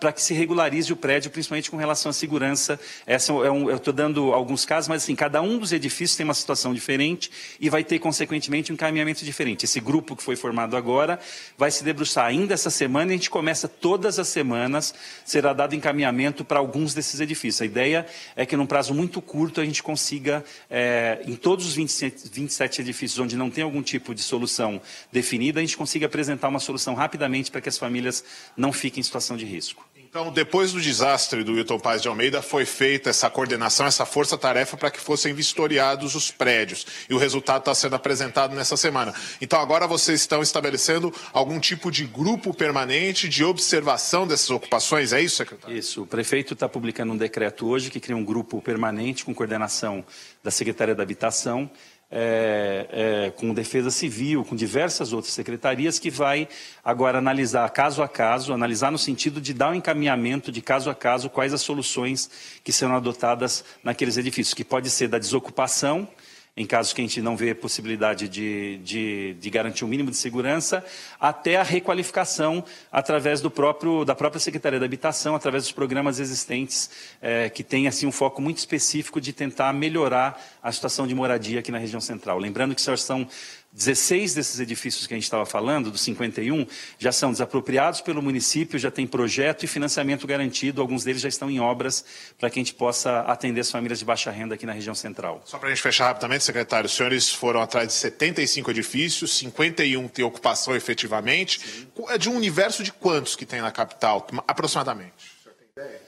para 0.00 0.12
que 0.12 0.20
se 0.20 0.34
regularize 0.34 0.92
o 0.92 0.96
prédio, 0.96 1.30
principalmente 1.30 1.70
com 1.70 1.76
relação 1.76 2.10
à 2.10 2.12
segurança. 2.12 2.78
Essa 3.06 3.32
é 3.32 3.50
um, 3.50 3.70
eu 3.70 3.76
estou 3.76 3.92
dando 3.92 4.32
alguns 4.32 4.64
casos, 4.64 4.88
mas 4.88 5.04
assim, 5.04 5.14
cada 5.14 5.40
um 5.40 5.58
dos 5.58 5.72
edifícios 5.72 6.16
tem 6.16 6.24
uma 6.24 6.34
situação 6.34 6.74
diferente 6.74 7.30
e 7.60 7.70
vai 7.70 7.84
ter, 7.84 8.00
consequentemente, 8.00 8.72
um 8.72 8.74
encaminhamento 8.74 9.24
diferente. 9.24 9.64
Esse 9.64 9.78
grupo 9.78 10.16
que 10.16 10.22
foi 10.22 10.34
formado 10.34 10.76
agora 10.76 11.20
vai 11.56 11.70
se 11.70 11.84
debruçar 11.84 12.26
ainda 12.26 12.54
essa 12.54 12.70
semana 12.70 13.12
e 13.12 13.14
a 13.14 13.16
gente 13.16 13.30
começa 13.30 13.68
todas 13.68 14.18
as 14.18 14.26
semanas, 14.26 14.92
será 15.24 15.52
dado 15.52 15.74
encaminhamento 15.74 16.44
para 16.44 16.58
alguns 16.58 16.94
desses 16.94 17.20
edifícios. 17.20 17.62
A 17.62 17.66
ideia 17.66 18.06
é 18.34 18.44
que 18.44 18.56
num 18.56 18.66
prazo 18.66 18.92
muito 18.92 19.22
curto 19.22 19.51
a 19.60 19.64
gente 19.64 19.82
consiga, 19.82 20.44
é, 20.70 21.22
em 21.26 21.36
todos 21.36 21.66
os 21.66 21.74
27, 21.74 22.30
27 22.32 22.80
edifícios 22.80 23.18
onde 23.18 23.36
não 23.36 23.50
tem 23.50 23.64
algum 23.64 23.82
tipo 23.82 24.14
de 24.14 24.22
solução 24.22 24.80
definida, 25.10 25.60
a 25.60 25.62
gente 25.62 25.76
consiga 25.76 26.06
apresentar 26.06 26.48
uma 26.48 26.60
solução 26.60 26.94
rapidamente 26.94 27.50
para 27.50 27.60
que 27.60 27.68
as 27.68 27.78
famílias 27.78 28.24
não 28.56 28.72
fiquem 28.72 29.00
em 29.00 29.04
situação 29.04 29.36
de 29.36 29.44
risco. 29.44 29.86
Então, 30.12 30.30
depois 30.30 30.74
do 30.74 30.78
desastre 30.78 31.42
do 31.42 31.54
Wilton 31.54 31.78
Paz 31.78 32.02
de 32.02 32.06
Almeida, 32.06 32.42
foi 32.42 32.66
feita 32.66 33.08
essa 33.08 33.30
coordenação, 33.30 33.86
essa 33.86 34.04
força-tarefa 34.04 34.76
para 34.76 34.90
que 34.90 35.00
fossem 35.00 35.32
vistoriados 35.32 36.14
os 36.14 36.30
prédios. 36.30 36.86
E 37.08 37.14
o 37.14 37.16
resultado 37.16 37.60
está 37.60 37.74
sendo 37.74 37.96
apresentado 37.96 38.54
nessa 38.54 38.76
semana. 38.76 39.14
Então, 39.40 39.58
agora 39.58 39.86
vocês 39.86 40.20
estão 40.20 40.42
estabelecendo 40.42 41.10
algum 41.32 41.58
tipo 41.58 41.90
de 41.90 42.04
grupo 42.04 42.52
permanente 42.52 43.26
de 43.26 43.42
observação 43.42 44.26
dessas 44.26 44.50
ocupações, 44.50 45.14
é 45.14 45.22
isso, 45.22 45.36
secretário? 45.36 45.74
Isso. 45.74 46.02
O 46.02 46.06
prefeito 46.06 46.52
está 46.52 46.68
publicando 46.68 47.14
um 47.14 47.16
decreto 47.16 47.66
hoje 47.66 47.90
que 47.90 47.98
cria 47.98 48.14
um 48.14 48.22
grupo 48.22 48.60
permanente 48.60 49.24
com 49.24 49.34
coordenação 49.34 50.04
da 50.44 50.50
Secretaria 50.50 50.94
da 50.94 51.02
Habitação 51.02 51.70
é, 52.14 52.86
é, 52.92 53.30
com 53.30 53.54
defesa 53.54 53.90
civil, 53.90 54.44
com 54.44 54.54
diversas 54.54 55.14
outras 55.14 55.32
secretarias, 55.32 55.98
que 55.98 56.10
vai 56.10 56.46
agora 56.84 57.16
analisar 57.16 57.68
caso 57.70 58.02
a 58.02 58.08
caso, 58.08 58.52
analisar 58.52 58.92
no 58.92 58.98
sentido 58.98 59.40
de 59.40 59.54
dar 59.54 59.70
um 59.70 59.74
encaminhamento 59.74 60.52
de 60.52 60.60
caso 60.60 60.90
a 60.90 60.94
caso 60.94 61.30
quais 61.30 61.54
as 61.54 61.62
soluções 61.62 62.30
que 62.62 62.70
serão 62.70 62.96
adotadas 62.96 63.64
naqueles 63.82 64.18
edifícios, 64.18 64.52
que 64.52 64.62
pode 64.62 64.90
ser 64.90 65.08
da 65.08 65.18
desocupação, 65.18 66.06
em 66.54 66.66
casos 66.66 66.92
que 66.92 67.00
a 67.00 67.04
gente 67.04 67.22
não 67.22 67.34
vê 67.34 67.54
possibilidade 67.54 68.28
de, 68.28 68.76
de, 68.78 69.34
de, 69.40 69.50
garantir 69.50 69.86
um 69.86 69.88
mínimo 69.88 70.10
de 70.10 70.18
segurança, 70.18 70.84
até 71.18 71.56
a 71.56 71.62
requalificação 71.62 72.62
através 72.90 73.40
do 73.40 73.50
próprio, 73.50 74.04
da 74.04 74.14
própria 74.14 74.38
Secretaria 74.38 74.78
da 74.78 74.84
Habitação, 74.84 75.34
através 75.34 75.64
dos 75.64 75.72
programas 75.72 76.18
existentes, 76.20 76.90
é, 77.22 77.48
que 77.48 77.64
tem 77.64 77.88
assim, 77.88 78.06
um 78.06 78.12
foco 78.12 78.42
muito 78.42 78.58
específico 78.58 79.18
de 79.18 79.32
tentar 79.32 79.72
melhorar 79.72 80.38
a 80.62 80.70
situação 80.70 81.06
de 81.06 81.14
moradia 81.14 81.60
aqui 81.60 81.72
na 81.72 81.78
região 81.78 82.02
central. 82.02 82.38
Lembrando 82.38 82.74
que 82.74 82.82
são 82.82 83.26
16 83.72 84.34
desses 84.34 84.60
edifícios 84.60 85.06
que 85.06 85.14
a 85.14 85.16
gente 85.16 85.24
estava 85.24 85.46
falando, 85.46 85.90
dos 85.90 86.02
51, 86.02 86.66
já 86.98 87.10
são 87.10 87.32
desapropriados 87.32 88.02
pelo 88.02 88.20
município, 88.20 88.78
já 88.78 88.90
tem 88.90 89.06
projeto 89.06 89.64
e 89.64 89.66
financiamento 89.66 90.26
garantido, 90.26 90.82
alguns 90.82 91.04
deles 91.04 91.22
já 91.22 91.28
estão 91.28 91.50
em 91.50 91.58
obras 91.58 92.04
para 92.38 92.50
que 92.50 92.58
a 92.58 92.62
gente 92.62 92.74
possa 92.74 93.20
atender 93.20 93.62
as 93.62 93.70
famílias 93.70 93.98
de 93.98 94.04
baixa 94.04 94.30
renda 94.30 94.54
aqui 94.54 94.66
na 94.66 94.72
região 94.72 94.94
central. 94.94 95.42
Só 95.46 95.58
para 95.58 95.68
a 95.68 95.70
gente 95.70 95.82
fechar 95.82 96.08
rapidamente, 96.08 96.44
secretário, 96.44 96.86
os 96.86 96.94
senhores 96.94 97.30
foram 97.30 97.62
atrás 97.62 97.88
de 97.88 97.94
75 97.94 98.70
edifícios, 98.70 99.38
51 99.38 100.06
têm 100.08 100.24
ocupação 100.24 100.76
efetivamente. 100.76 101.60
Sim. 101.60 101.88
É 102.08 102.18
de 102.18 102.28
um 102.28 102.36
universo 102.36 102.82
de 102.82 102.92
quantos 102.92 103.34
que 103.34 103.46
tem 103.46 103.62
na 103.62 103.72
capital, 103.72 104.26
aproximadamente? 104.46 105.12
O 105.40 105.42
senhor 105.42 105.54
tem 105.56 105.68
ideia? 105.74 106.02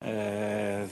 É, 0.00 0.86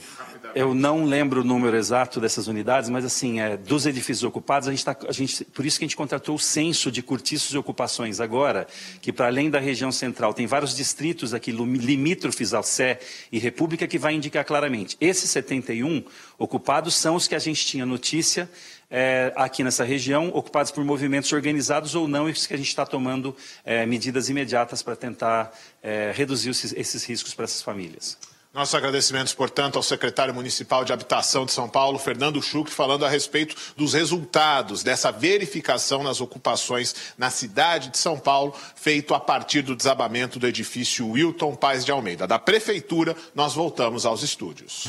eu 0.55 0.73
não 0.73 1.05
lembro 1.05 1.41
o 1.41 1.43
número 1.43 1.75
exato 1.75 2.19
dessas 2.19 2.47
unidades, 2.47 2.89
mas 2.89 3.05
assim, 3.05 3.39
é, 3.39 3.57
dos 3.57 3.85
edifícios 3.85 4.23
ocupados, 4.23 4.67
a 4.67 4.71
gente 4.71 4.85
tá, 4.85 4.95
a 5.07 5.11
gente, 5.11 5.45
por 5.45 5.65
isso 5.65 5.77
que 5.77 5.85
a 5.85 5.87
gente 5.87 5.95
contratou 5.95 6.35
o 6.35 6.39
censo 6.39 6.91
de 6.91 7.01
cortiços 7.01 7.53
e 7.53 7.57
ocupações 7.57 8.19
agora, 8.19 8.67
que 9.01 9.13
para 9.13 9.27
além 9.27 9.49
da 9.49 9.59
região 9.59 9.91
central, 9.91 10.33
tem 10.33 10.47
vários 10.47 10.75
distritos 10.75 11.33
aqui 11.33 11.51
limítrofes 11.51 12.53
ao 12.53 12.63
Sé 12.63 12.99
e 13.31 13.39
República 13.39 13.87
que 13.87 13.97
vai 13.97 14.13
indicar 14.13 14.45
claramente. 14.45 14.97
Esses 14.99 15.29
71 15.29 16.03
ocupados 16.37 16.95
são 16.95 17.15
os 17.15 17.27
que 17.27 17.35
a 17.35 17.39
gente 17.39 17.65
tinha 17.65 17.85
notícia 17.85 18.49
é, 18.89 19.33
aqui 19.35 19.63
nessa 19.63 19.83
região, 19.83 20.29
ocupados 20.29 20.71
por 20.71 20.83
movimentos 20.83 21.31
organizados 21.33 21.95
ou 21.95 22.07
não, 22.07 22.29
e 22.29 22.33
que 22.33 22.53
a 22.53 22.57
gente 22.57 22.69
está 22.69 22.85
tomando 22.85 23.35
é, 23.65 23.85
medidas 23.85 24.29
imediatas 24.29 24.81
para 24.81 24.95
tentar 24.95 25.51
é, 25.83 26.11
reduzir 26.15 26.49
esses, 26.49 26.73
esses 26.73 27.03
riscos 27.03 27.33
para 27.33 27.45
essas 27.45 27.61
famílias. 27.61 28.17
Nossos 28.57 28.73
agradecimentos, 28.73 29.35
portanto, 29.35 29.75
ao 29.75 29.83
secretário 29.83 30.33
municipal 30.33 30.83
de 30.83 30.91
Habitação 30.91 31.45
de 31.45 31.51
São 31.51 31.69
Paulo, 31.69 31.99
Fernando 31.99 32.41
Schuch, 32.41 32.71
falando 32.71 33.05
a 33.05 33.09
respeito 33.09 33.55
dos 33.77 33.93
resultados 33.93 34.81
dessa 34.81 35.11
verificação 35.11 36.01
nas 36.01 36.21
ocupações 36.21 37.13
na 37.19 37.29
cidade 37.29 37.89
de 37.89 37.99
São 37.99 38.17
Paulo, 38.17 38.55
feito 38.75 39.13
a 39.13 39.19
partir 39.19 39.61
do 39.61 39.75
desabamento 39.75 40.39
do 40.39 40.47
edifício 40.47 41.07
Wilton 41.07 41.55
Paz 41.55 41.85
de 41.85 41.91
Almeida. 41.91 42.25
Da 42.25 42.39
Prefeitura, 42.39 43.15
nós 43.35 43.53
voltamos 43.53 44.07
aos 44.07 44.23
estúdios. 44.23 44.87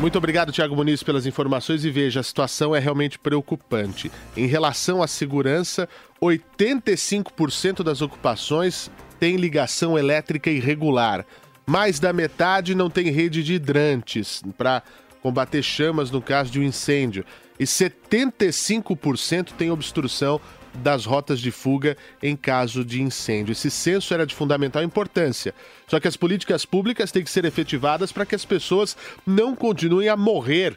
Muito 0.00 0.18
obrigado, 0.18 0.52
Tiago 0.52 0.76
Muniz, 0.76 1.02
pelas 1.02 1.24
informações 1.24 1.82
e 1.82 1.90
veja, 1.90 2.20
a 2.20 2.22
situação 2.22 2.76
é 2.76 2.78
realmente 2.78 3.18
preocupante. 3.18 4.12
Em 4.36 4.46
relação 4.46 5.02
à 5.02 5.06
segurança, 5.06 5.88
85% 6.22 7.82
das 7.82 8.00
ocupações 8.00 8.90
têm 9.18 9.36
ligação 9.36 9.98
elétrica 9.98 10.50
irregular. 10.50 11.26
Mais 11.66 11.98
da 11.98 12.12
metade 12.12 12.74
não 12.74 12.88
tem 12.88 13.10
rede 13.10 13.42
de 13.42 13.54
hidrantes 13.54 14.42
para 14.56 14.82
combater 15.22 15.62
chamas 15.62 16.10
no 16.10 16.22
caso 16.22 16.50
de 16.50 16.60
um 16.60 16.62
incêndio. 16.62 17.24
E 17.58 17.64
75% 17.64 19.52
tem 19.52 19.70
obstrução 19.70 20.40
das 20.74 21.04
rotas 21.04 21.40
de 21.40 21.50
fuga 21.50 21.96
em 22.22 22.36
caso 22.36 22.84
de 22.84 23.02
incêndio. 23.02 23.52
Esse 23.52 23.70
censo 23.70 24.12
era 24.12 24.26
de 24.26 24.34
fundamental 24.34 24.82
importância. 24.82 25.54
Só 25.88 25.98
que 25.98 26.06
as 26.06 26.16
políticas 26.16 26.64
públicas 26.64 27.10
têm 27.10 27.24
que 27.24 27.30
ser 27.30 27.44
efetivadas 27.44 28.12
para 28.12 28.26
que 28.26 28.34
as 28.34 28.44
pessoas 28.44 28.96
não 29.26 29.56
continuem 29.56 30.08
a 30.08 30.16
morrer 30.16 30.76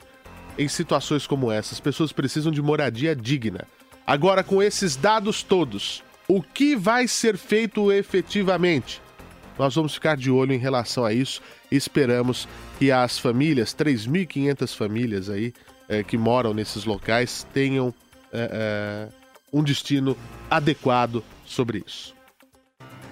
em 0.57 0.67
situações 0.67 1.27
como 1.27 1.51
essa. 1.51 1.73
As 1.73 1.79
pessoas 1.79 2.11
precisam 2.11 2.51
de 2.51 2.61
moradia 2.61 3.15
digna. 3.15 3.67
Agora, 4.09 4.43
com 4.43 4.59
esses 4.59 4.95
dados 4.95 5.43
todos, 5.43 6.03
o 6.27 6.41
que 6.41 6.75
vai 6.75 7.07
ser 7.07 7.37
feito 7.37 7.91
efetivamente? 7.91 8.99
Nós 9.55 9.75
vamos 9.75 9.93
ficar 9.93 10.17
de 10.17 10.31
olho 10.31 10.51
em 10.51 10.57
relação 10.57 11.05
a 11.05 11.13
isso 11.13 11.43
esperamos 11.69 12.47
que 12.79 12.91
as 12.91 13.19
famílias, 13.19 13.71
3.500 13.75 14.75
famílias 14.75 15.29
aí 15.29 15.53
é, 15.87 16.01
que 16.01 16.17
moram 16.17 16.55
nesses 16.55 16.85
locais, 16.85 17.45
tenham 17.53 17.93
é, 18.33 18.49
é, 18.51 19.09
um 19.53 19.61
destino 19.61 20.17
adequado 20.49 21.23
sobre 21.45 21.83
isso. 21.85 22.15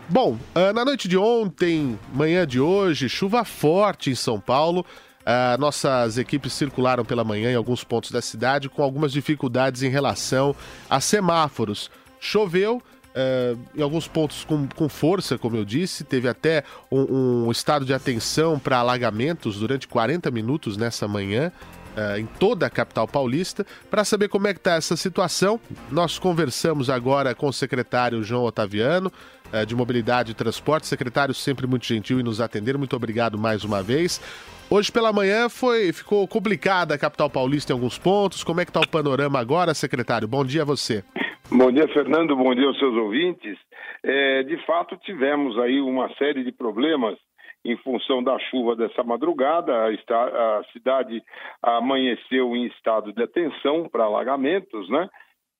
Bom, 0.09 0.35
na 0.73 0.83
noite 0.83 1.07
de 1.07 1.17
ontem, 1.17 1.99
manhã 2.11 2.47
de 2.47 2.59
hoje, 2.59 3.07
chuva 3.07 3.45
forte 3.45 4.09
em 4.09 4.15
São 4.15 4.39
Paulo. 4.39 4.83
Uh, 5.27 5.59
nossas 5.59 6.17
equipes 6.17 6.53
circularam 6.53 7.03
pela 7.03 7.21
manhã 7.21 7.51
em 7.51 7.55
alguns 7.55 7.83
pontos 7.83 8.11
da 8.11 8.21
cidade 8.21 8.69
com 8.69 8.81
algumas 8.81 9.11
dificuldades 9.11 9.83
em 9.83 9.89
relação 9.89 10.55
a 10.89 11.01
semáforos. 11.01 11.91
Choveu, 12.19 12.81
Uh, 13.17 13.57
em 13.75 13.81
alguns 13.81 14.07
pontos 14.07 14.45
com, 14.45 14.67
com, 14.67 14.87
força, 14.87 15.39
como 15.39 15.57
eu 15.57 15.65
disse, 15.65 16.03
teve 16.03 16.29
até 16.29 16.63
um, 16.91 17.45
um 17.47 17.51
estado 17.51 17.83
de 17.83 17.91
atenção 17.91 18.59
para 18.59 18.77
alagamentos 18.77 19.57
durante 19.57 19.87
40 19.87 20.29
minutos 20.29 20.77
nessa 20.77 21.07
manhã. 21.07 21.51
Uh, 21.97 22.19
em 22.19 22.27
toda 22.27 22.67
a 22.67 22.69
capital 22.69 23.07
paulista. 23.07 23.65
Para 23.89 24.05
saber 24.05 24.27
como 24.29 24.47
é 24.47 24.53
que 24.53 24.59
está 24.59 24.73
essa 24.75 24.95
situação, 24.95 25.59
nós 25.89 26.19
conversamos 26.19 26.91
agora 26.91 27.33
com 27.33 27.47
o 27.47 27.51
secretário 27.51 28.21
João 28.21 28.43
Otaviano, 28.43 29.11
uh, 29.51 29.65
de 29.65 29.75
Mobilidade 29.75 30.29
e 30.29 30.35
Transporte. 30.35 30.85
Secretário 30.85 31.33
sempre 31.33 31.65
muito 31.65 31.87
gentil 31.87 32.19
em 32.19 32.23
nos 32.23 32.39
atender. 32.39 32.77
Muito 32.77 32.95
obrigado 32.95 33.35
mais 33.35 33.63
uma 33.63 33.81
vez. 33.81 34.21
Hoje 34.69 34.91
pela 34.91 35.13
manhã 35.13 35.47
foi, 35.47 35.93
ficou 35.93 36.27
complicada 36.27 36.93
a 36.93 36.99
capital 36.99 37.29
paulista 37.29 37.71
em 37.71 37.75
alguns 37.75 37.97
pontos. 37.97 38.43
Como 38.43 38.59
é 38.59 38.65
que 38.65 38.69
está 38.69 38.81
o 38.81 38.89
panorama 38.89 39.39
agora, 39.39 39.73
secretário? 39.73 40.27
Bom 40.27 40.43
dia 40.43 40.63
a 40.63 40.65
você. 40.65 41.05
Bom 41.49 41.71
dia, 41.71 41.87
Fernando. 41.87 42.35
Bom 42.35 42.53
dia 42.53 42.67
aos 42.67 42.77
seus 42.77 42.93
ouvintes. 42.93 43.57
É, 44.03 44.43
de 44.43 44.57
fato, 44.65 44.97
tivemos 44.97 45.57
aí 45.57 45.79
uma 45.79 46.13
série 46.15 46.43
de 46.43 46.51
problemas 46.51 47.17
em 47.63 47.77
função 47.77 48.21
da 48.21 48.37
chuva 48.39 48.75
dessa 48.75 49.03
madrugada. 49.03 49.71
A, 49.73 49.87
a 49.87 50.63
cidade 50.73 51.23
amanheceu 51.63 52.53
em 52.53 52.65
estado 52.67 53.13
de 53.13 53.23
atenção 53.23 53.87
para 53.89 54.03
alagamentos, 54.03 54.89
né? 54.89 55.07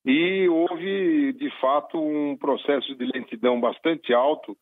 E 0.10 0.48
houve, 0.48 1.34
de 1.34 1.50
fato, 1.60 2.00
um 2.00 2.38
processo 2.38 2.96
de 2.96 3.06
lentidão 3.14 3.60
bastante 3.60 4.14
alto, 4.14 4.56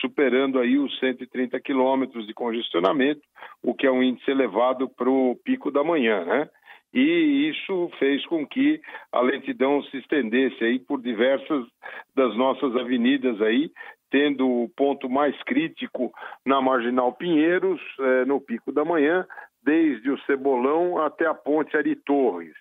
superando 0.00 0.58
aí 0.58 0.76
os 0.78 0.98
130 0.98 1.58
quilômetros 1.60 2.26
de 2.26 2.34
congestionamento, 2.34 3.22
o 3.62 3.74
que 3.74 3.86
é 3.86 3.90
um 3.90 4.02
índice 4.02 4.30
elevado 4.30 4.90
para 4.90 5.08
o 5.08 5.34
pico 5.42 5.70
da 5.70 5.82
manhã, 5.82 6.22
né? 6.26 6.50
e 6.92 7.48
isso 7.48 7.90
fez 7.98 8.26
com 8.26 8.46
que 8.46 8.80
a 9.12 9.20
lentidão 9.20 9.82
se 9.84 9.96
estendesse 9.96 10.62
aí 10.62 10.78
por 10.78 11.00
diversas 11.00 11.64
das 12.14 12.36
nossas 12.36 12.76
avenidas 12.76 13.40
aí, 13.40 13.70
tendo 14.10 14.46
o 14.46 14.68
ponto 14.68 15.08
mais 15.08 15.40
crítico 15.44 16.12
na 16.44 16.60
Marginal 16.60 17.12
Pinheiros, 17.12 17.80
eh, 18.00 18.24
no 18.24 18.40
pico 18.40 18.72
da 18.72 18.84
manhã, 18.84 19.24
desde 19.62 20.10
o 20.10 20.20
Cebolão 20.22 20.98
até 20.98 21.26
a 21.26 21.34
Ponte 21.34 21.76
Ari 21.76 21.94
Torres. 21.94 22.54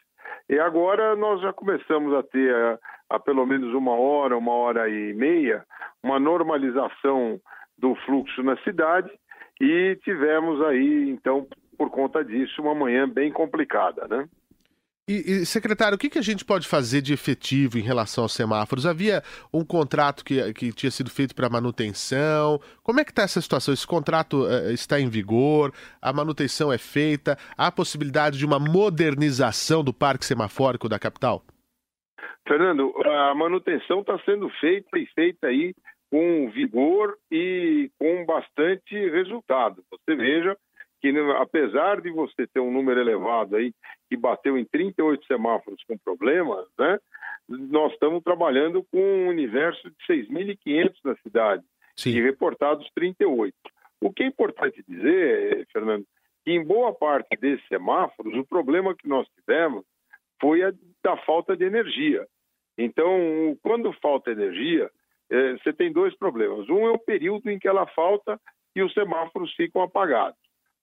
E 0.49 0.59
agora 0.59 1.15
nós 1.15 1.39
já 1.41 1.53
começamos 1.53 2.13
a 2.15 2.23
ter, 2.23 2.79
há 3.07 3.19
pelo 3.19 3.45
menos 3.45 3.71
uma 3.73 3.91
hora, 3.91 4.35
uma 4.35 4.53
hora 4.53 4.89
e 4.89 5.13
meia, 5.13 5.63
uma 6.01 6.19
normalização 6.19 7.39
do 7.77 7.93
fluxo 8.05 8.41
na 8.41 8.57
cidade 8.63 9.11
e 9.61 9.95
tivemos 10.03 10.59
aí, 10.63 11.09
então, 11.09 11.47
por 11.77 11.91
conta 11.91 12.23
disso, 12.25 12.61
uma 12.61 12.73
manhã 12.73 13.07
bem 13.07 13.31
complicada, 13.31 14.07
né? 14.07 14.27
E, 15.09 15.41
e, 15.41 15.45
secretário, 15.47 15.95
o 15.95 15.97
que, 15.97 16.07
que 16.07 16.19
a 16.19 16.21
gente 16.21 16.45
pode 16.45 16.67
fazer 16.67 17.01
de 17.01 17.11
efetivo 17.11 17.79
em 17.79 17.81
relação 17.81 18.25
aos 18.25 18.31
semáforos? 18.31 18.85
Havia 18.85 19.23
um 19.51 19.65
contrato 19.65 20.23
que, 20.23 20.53
que 20.53 20.71
tinha 20.71 20.91
sido 20.91 21.09
feito 21.09 21.33
para 21.33 21.49
manutenção. 21.49 22.59
Como 22.83 22.99
é 22.99 23.03
que 23.03 23.09
está 23.09 23.23
essa 23.23 23.41
situação? 23.41 23.73
Esse 23.73 23.87
contrato 23.87 24.43
uh, 24.43 24.69
está 24.71 24.99
em 24.99 25.09
vigor? 25.09 25.73
A 25.99 26.13
manutenção 26.13 26.71
é 26.71 26.77
feita? 26.77 27.35
Há 27.57 27.71
possibilidade 27.71 28.37
de 28.37 28.45
uma 28.45 28.59
modernização 28.59 29.83
do 29.83 29.91
parque 29.91 30.23
semafórico 30.23 30.87
da 30.87 30.99
capital? 30.99 31.41
Fernando, 32.47 32.93
a 33.03 33.33
manutenção 33.33 34.01
está 34.01 34.19
sendo 34.25 34.47
feita 34.61 34.99
e 34.99 35.07
feita 35.15 35.47
aí 35.47 35.73
com 36.11 36.51
vigor 36.51 37.17
e 37.31 37.89
com 37.97 38.25
bastante 38.27 38.93
resultado. 39.09 39.83
Você 39.89 40.15
veja 40.15 40.55
que 41.01 41.09
apesar 41.37 42.01
de 42.01 42.11
você 42.11 42.45
ter 42.47 42.59
um 42.59 42.71
número 42.71 42.99
elevado 42.99 43.55
aí, 43.55 43.73
que 44.09 44.17
bateu 44.17 44.57
em 44.57 44.65
38 44.65 45.25
semáforos 45.25 45.83
com 45.87 45.97
problemas, 45.97 46.67
né, 46.77 46.99
nós 47.47 47.93
estamos 47.93 48.23
trabalhando 48.23 48.83
com 48.91 48.99
um 48.99 49.27
universo 49.27 49.89
de 49.89 49.95
6.500 50.07 50.93
na 51.03 51.15
cidade 51.17 51.63
Sim. 51.95 52.11
e 52.11 52.21
reportados 52.21 52.89
38. 52.93 53.53
O 54.01 54.11
que 54.11 54.23
é 54.23 54.27
importante 54.27 54.83
dizer, 54.87 55.67
Fernando, 55.71 56.05
que 56.45 56.51
em 56.51 56.63
boa 56.63 56.93
parte 56.93 57.35
desses 57.39 57.67
semáforos, 57.67 58.35
o 58.35 58.45
problema 58.45 58.95
que 58.95 59.07
nós 59.07 59.27
tivemos 59.29 59.83
foi 60.39 60.63
a 60.63 60.71
da 61.03 61.17
falta 61.17 61.55
de 61.55 61.65
energia. 61.65 62.25
Então, 62.77 63.57
quando 63.61 63.91
falta 63.93 64.31
energia, 64.31 64.89
eh, 65.29 65.53
você 65.53 65.73
tem 65.73 65.91
dois 65.91 66.15
problemas. 66.17 66.69
Um 66.69 66.87
é 66.87 66.91
o 66.91 66.99
período 66.99 67.49
em 67.49 67.59
que 67.59 67.67
ela 67.67 67.85
falta 67.87 68.39
e 68.75 68.81
os 68.81 68.93
semáforos 68.93 69.53
ficam 69.53 69.81
apagados. 69.81 70.39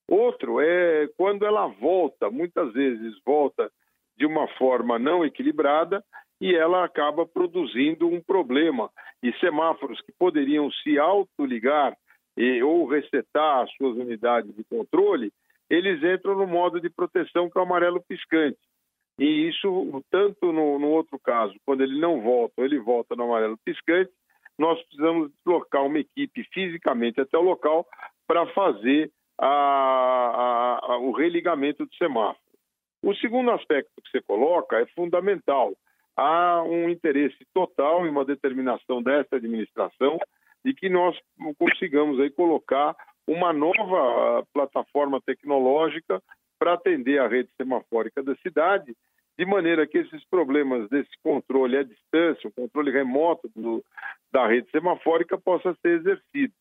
Outro 0.09 0.61
é 0.61 1.09
quando 1.17 1.45
ela 1.45 1.67
volta, 1.67 2.31
muitas 2.31 2.73
vezes 2.73 3.19
volta 3.25 3.71
de 4.17 4.25
uma 4.25 4.47
forma 4.57 4.99
não 4.99 5.25
equilibrada 5.25 6.02
e 6.41 6.54
ela 6.54 6.85
acaba 6.85 7.26
produzindo 7.26 8.07
um 8.07 8.21
problema. 8.21 8.91
E 9.23 9.33
semáforos 9.35 10.00
que 10.02 10.13
poderiam 10.13 10.71
se 10.71 10.99
autoligar 10.99 11.97
ou 12.65 12.87
resetar 12.87 13.63
as 13.63 13.73
suas 13.76 13.97
unidades 13.97 14.54
de 14.54 14.63
controle, 14.65 15.33
eles 15.71 16.02
entram 16.02 16.37
no 16.37 16.47
modo 16.47 16.80
de 16.80 16.91
proteção 16.91 17.50
que 17.50 17.59
é 17.59 17.61
o 17.61 17.65
amarelo 17.65 18.02
piscante. 18.07 18.59
E 19.19 19.49
isso, 19.49 20.04
tanto 20.11 20.52
no, 20.52 20.78
no 20.78 20.89
outro 20.89 21.19
caso, 21.19 21.54
quando 21.65 21.83
ele 21.83 21.99
não 21.99 22.21
volta 22.21 22.63
ele 22.63 22.78
volta 22.78 23.17
no 23.17 23.25
amarelo 23.25 23.59
piscante, 23.65 24.11
nós 24.59 24.80
precisamos 24.85 25.33
deslocar 25.33 25.85
uma 25.85 25.99
equipe 25.99 26.45
fisicamente 26.52 27.21
até 27.21 27.37
o 27.37 27.43
local 27.43 27.87
para 28.26 28.47
fazer 28.49 29.11
a, 29.39 29.47
a, 29.47 30.93
a, 30.93 30.99
o 30.99 31.13
religamento 31.13 31.85
do 31.85 31.95
semáforo. 31.95 32.41
O 33.03 33.15
segundo 33.15 33.51
aspecto 33.51 33.91
que 34.03 34.11
você 34.11 34.23
coloca 34.23 34.81
é 34.81 34.87
fundamental. 34.87 35.73
Há 36.17 36.63
um 36.63 36.89
interesse 36.89 37.39
total 37.53 38.07
em 38.07 38.11
uma 38.11 38.25
determinação 38.25 39.03
dessa 39.03 39.37
administração 39.37 40.19
de 40.65 40.75
que 40.75 40.89
nós 40.89 41.17
consigamos 41.59 42.19
aí 42.19 42.31
colocar 42.31 42.97
uma 43.27 43.53
nova 43.53 44.45
plataforma 44.53 45.21
tecnológica 45.21 46.23
para 46.59 46.75
atender 46.75 47.21
a 47.21 47.29
rede 47.29 47.51
semafórica 47.57 48.23
da 48.23 48.35
cidade, 48.37 48.97
de 49.39 49.45
maneira 49.45 49.87
que 49.87 49.99
esses 49.99 50.25
problemas 50.29 50.89
desse 50.89 51.11
controle 51.23 51.77
à 51.77 51.83
distância, 51.83 52.49
o 52.49 52.53
controle 52.53 52.91
remoto 52.91 53.51
do, 53.55 53.85
da 54.33 54.47
rede 54.47 54.71
semafórica, 54.71 55.37
possa 55.37 55.77
ser 55.83 56.01
exercido 56.01 56.55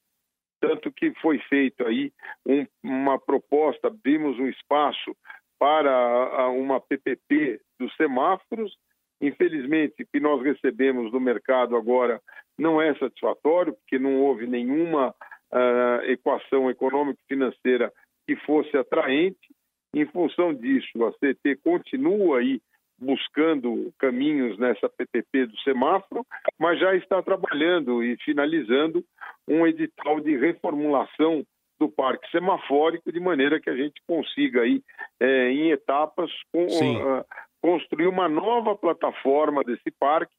tanto 0.59 0.91
que 0.91 1.13
foi 1.21 1.39
feito 1.49 1.85
aí 1.85 2.11
um, 2.45 2.65
uma 2.83 3.19
proposta, 3.19 3.87
abrimos 3.87 4.39
um 4.39 4.47
espaço 4.47 5.15
para 5.59 6.49
uma 6.49 6.79
PPP 6.81 7.61
dos 7.79 7.95
semáforos. 7.95 8.75
Infelizmente, 9.21 10.03
o 10.03 10.07
que 10.07 10.19
nós 10.19 10.43
recebemos 10.43 11.11
do 11.11 11.19
mercado 11.19 11.75
agora 11.75 12.21
não 12.57 12.81
é 12.81 12.93
satisfatório, 12.95 13.73
porque 13.73 13.97
não 13.97 14.21
houve 14.21 14.47
nenhuma 14.47 15.09
uh, 15.09 16.03
equação 16.05 16.69
econômico-financeira 16.69 17.91
que 18.27 18.35
fosse 18.37 18.75
atraente. 18.77 19.55
Em 19.93 20.05
função 20.07 20.53
disso, 20.53 21.05
a 21.05 21.11
CT 21.13 21.57
continua 21.63 22.39
aí 22.39 22.61
buscando 22.97 23.93
caminhos 23.99 24.57
nessa 24.57 24.89
PPP 24.89 25.47
do 25.47 25.57
semáforo, 25.59 26.25
mas 26.57 26.79
já 26.79 26.95
está 26.95 27.21
trabalhando 27.21 28.03
e 28.03 28.17
finalizando 28.17 29.03
um 29.47 29.67
edital 29.67 30.19
de 30.19 30.35
reformulação 30.37 31.43
do 31.79 31.89
parque 31.89 32.29
semafórico, 32.31 33.11
de 33.11 33.19
maneira 33.19 33.59
que 33.59 33.69
a 33.69 33.75
gente 33.75 34.01
consiga 34.07 34.61
aí, 34.61 34.81
é, 35.19 35.51
em 35.51 35.71
etapas, 35.71 36.31
com, 36.51 36.65
uh, 36.65 37.25
construir 37.61 38.07
uma 38.07 38.29
nova 38.29 38.75
plataforma 38.75 39.61
desse 39.63 39.91
parque 39.99 40.33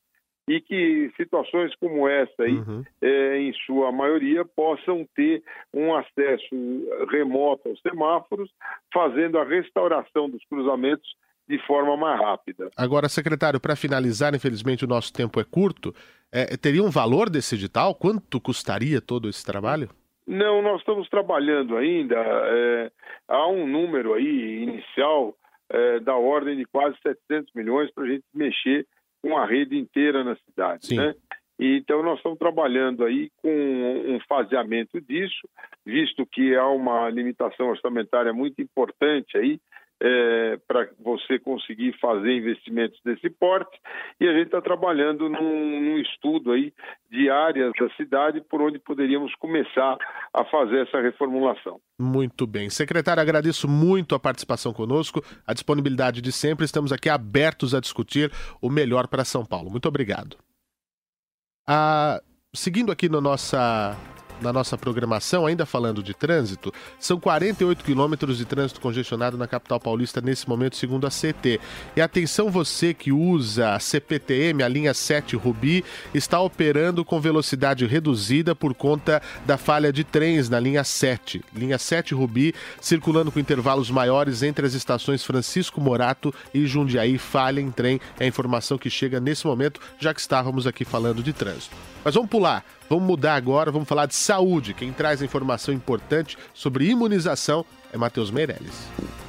e 0.48 0.60
que 0.60 1.12
situações 1.16 1.74
como 1.76 2.08
essa 2.08 2.44
aí, 2.44 2.54
uhum. 2.54 2.84
é, 3.02 3.38
em 3.38 3.52
sua 3.66 3.90
maioria, 3.90 4.44
possam 4.44 5.06
ter 5.14 5.42
um 5.74 5.94
acesso 5.94 6.54
remoto 7.10 7.68
aos 7.68 7.80
semáforos, 7.80 8.50
fazendo 8.92 9.38
a 9.38 9.44
restauração 9.44 10.30
dos 10.30 10.44
cruzamentos 10.46 11.16
de 11.48 11.58
forma 11.66 11.96
mais 11.96 12.20
rápida. 12.20 12.70
Agora, 12.76 13.08
secretário, 13.08 13.60
para 13.60 13.76
finalizar, 13.76 14.34
infelizmente 14.34 14.84
o 14.84 14.88
nosso 14.88 15.12
tempo 15.12 15.40
é 15.40 15.44
curto, 15.44 15.94
é, 16.32 16.56
teria 16.56 16.82
um 16.82 16.90
valor 16.90 17.30
desse 17.30 17.54
edital? 17.54 17.94
Quanto 17.94 18.40
custaria 18.40 19.00
todo 19.00 19.28
esse 19.28 19.44
trabalho? 19.44 19.88
Não, 20.26 20.60
nós 20.60 20.80
estamos 20.80 21.08
trabalhando 21.08 21.76
ainda. 21.76 22.16
É, 22.16 22.90
há 23.28 23.46
um 23.48 23.66
número 23.66 24.14
aí 24.14 24.62
inicial 24.62 25.36
é, 25.70 26.00
da 26.00 26.16
ordem 26.16 26.56
de 26.56 26.64
quase 26.64 26.96
700 27.00 27.52
milhões 27.54 27.90
para 27.92 28.04
a 28.04 28.08
gente 28.08 28.24
mexer 28.34 28.86
com 29.22 29.36
a 29.36 29.46
rede 29.46 29.78
inteira 29.78 30.24
na 30.24 30.36
cidade. 30.36 30.86
Sim. 30.86 30.96
Né? 30.96 31.14
E, 31.58 31.78
então, 31.78 32.02
nós 32.02 32.18
estamos 32.18 32.38
trabalhando 32.38 33.04
aí 33.04 33.30
com 33.40 33.48
um 33.48 34.18
faseamento 34.28 35.00
disso, 35.00 35.48
visto 35.84 36.26
que 36.26 36.54
há 36.54 36.68
uma 36.68 37.08
limitação 37.08 37.68
orçamentária 37.68 38.32
muito 38.32 38.60
importante 38.60 39.38
aí 39.38 39.60
é, 40.00 40.58
para 40.68 40.88
você 41.00 41.38
conseguir 41.38 41.98
fazer 41.98 42.36
investimentos 42.36 43.00
desse 43.04 43.30
porte. 43.30 43.78
E 44.20 44.28
a 44.28 44.32
gente 44.32 44.46
está 44.46 44.60
trabalhando 44.60 45.28
num, 45.28 45.80
num, 45.80 45.98
estudo 45.98 46.52
aí 46.52 46.72
de 47.10 47.30
áreas 47.30 47.72
da 47.78 47.88
cidade 47.96 48.40
por 48.42 48.60
onde 48.60 48.78
poderíamos 48.78 49.34
começar 49.36 49.96
a 50.32 50.44
fazer 50.44 50.86
essa 50.86 51.00
reformulação. 51.00 51.80
Muito 51.98 52.46
bem. 52.46 52.68
Secretário, 52.68 53.22
agradeço 53.22 53.66
muito 53.68 54.14
a 54.14 54.20
participação 54.20 54.72
conosco, 54.72 55.22
a 55.46 55.54
disponibilidade 55.54 56.20
de 56.20 56.30
sempre. 56.30 56.64
Estamos 56.64 56.92
aqui 56.92 57.08
abertos 57.08 57.74
a 57.74 57.80
discutir 57.80 58.30
o 58.60 58.68
melhor 58.68 59.08
para 59.08 59.24
São 59.24 59.44
Paulo. 59.44 59.70
Muito 59.70 59.88
obrigado. 59.88 60.36
Ah, 61.66 62.20
seguindo 62.54 62.92
aqui 62.92 63.08
no 63.08 63.20
nossa 63.20 63.96
na 64.40 64.52
nossa 64.52 64.76
programação, 64.76 65.46
ainda 65.46 65.66
falando 65.66 66.02
de 66.02 66.14
trânsito, 66.14 66.72
são 66.98 67.18
48 67.18 67.84
quilômetros 67.84 68.38
de 68.38 68.44
trânsito 68.44 68.80
congestionado 68.80 69.36
na 69.36 69.46
capital 69.46 69.80
paulista 69.80 70.20
nesse 70.20 70.48
momento, 70.48 70.76
segundo 70.76 71.06
a 71.06 71.10
CT. 71.10 71.60
E 71.96 72.00
atenção 72.00 72.50
você 72.50 72.92
que 72.92 73.12
usa 73.12 73.74
a 73.74 73.80
CPTM, 73.80 74.62
a 74.62 74.68
linha 74.68 74.94
7 74.94 75.36
Rubi, 75.36 75.84
está 76.14 76.40
operando 76.40 77.04
com 77.04 77.20
velocidade 77.20 77.86
reduzida 77.86 78.54
por 78.54 78.74
conta 78.74 79.22
da 79.44 79.56
falha 79.56 79.92
de 79.92 80.04
trens 80.04 80.48
na 80.48 80.60
linha 80.60 80.84
7. 80.84 81.42
Linha 81.54 81.78
7 81.78 82.14
Rubi, 82.14 82.54
circulando 82.80 83.32
com 83.32 83.40
intervalos 83.40 83.90
maiores 83.90 84.42
entre 84.42 84.66
as 84.66 84.74
estações 84.74 85.24
Francisco 85.24 85.80
Morato 85.80 86.34
e 86.52 86.66
Jundiaí, 86.66 87.18
falha 87.18 87.60
em 87.60 87.70
trem. 87.70 88.00
É 88.18 88.24
a 88.24 88.28
informação 88.28 88.78
que 88.78 88.90
chega 88.90 89.20
nesse 89.20 89.46
momento, 89.46 89.80
já 89.98 90.12
que 90.12 90.20
estávamos 90.20 90.66
aqui 90.66 90.84
falando 90.84 91.22
de 91.22 91.32
trânsito. 91.32 91.76
Mas 92.04 92.14
vamos 92.14 92.30
pular, 92.30 92.64
vamos 92.88 93.04
mudar 93.04 93.34
agora, 93.34 93.70
vamos 93.70 93.88
falar 93.88 94.06
de 94.06 94.14
saúde. 94.14 94.74
Quem 94.74 94.92
traz 94.92 95.22
informação 95.22 95.74
importante 95.74 96.36
sobre 96.54 96.88
imunização 96.88 97.64
é 97.92 97.96
Matheus 97.96 98.30
Meirelles. 98.30 99.25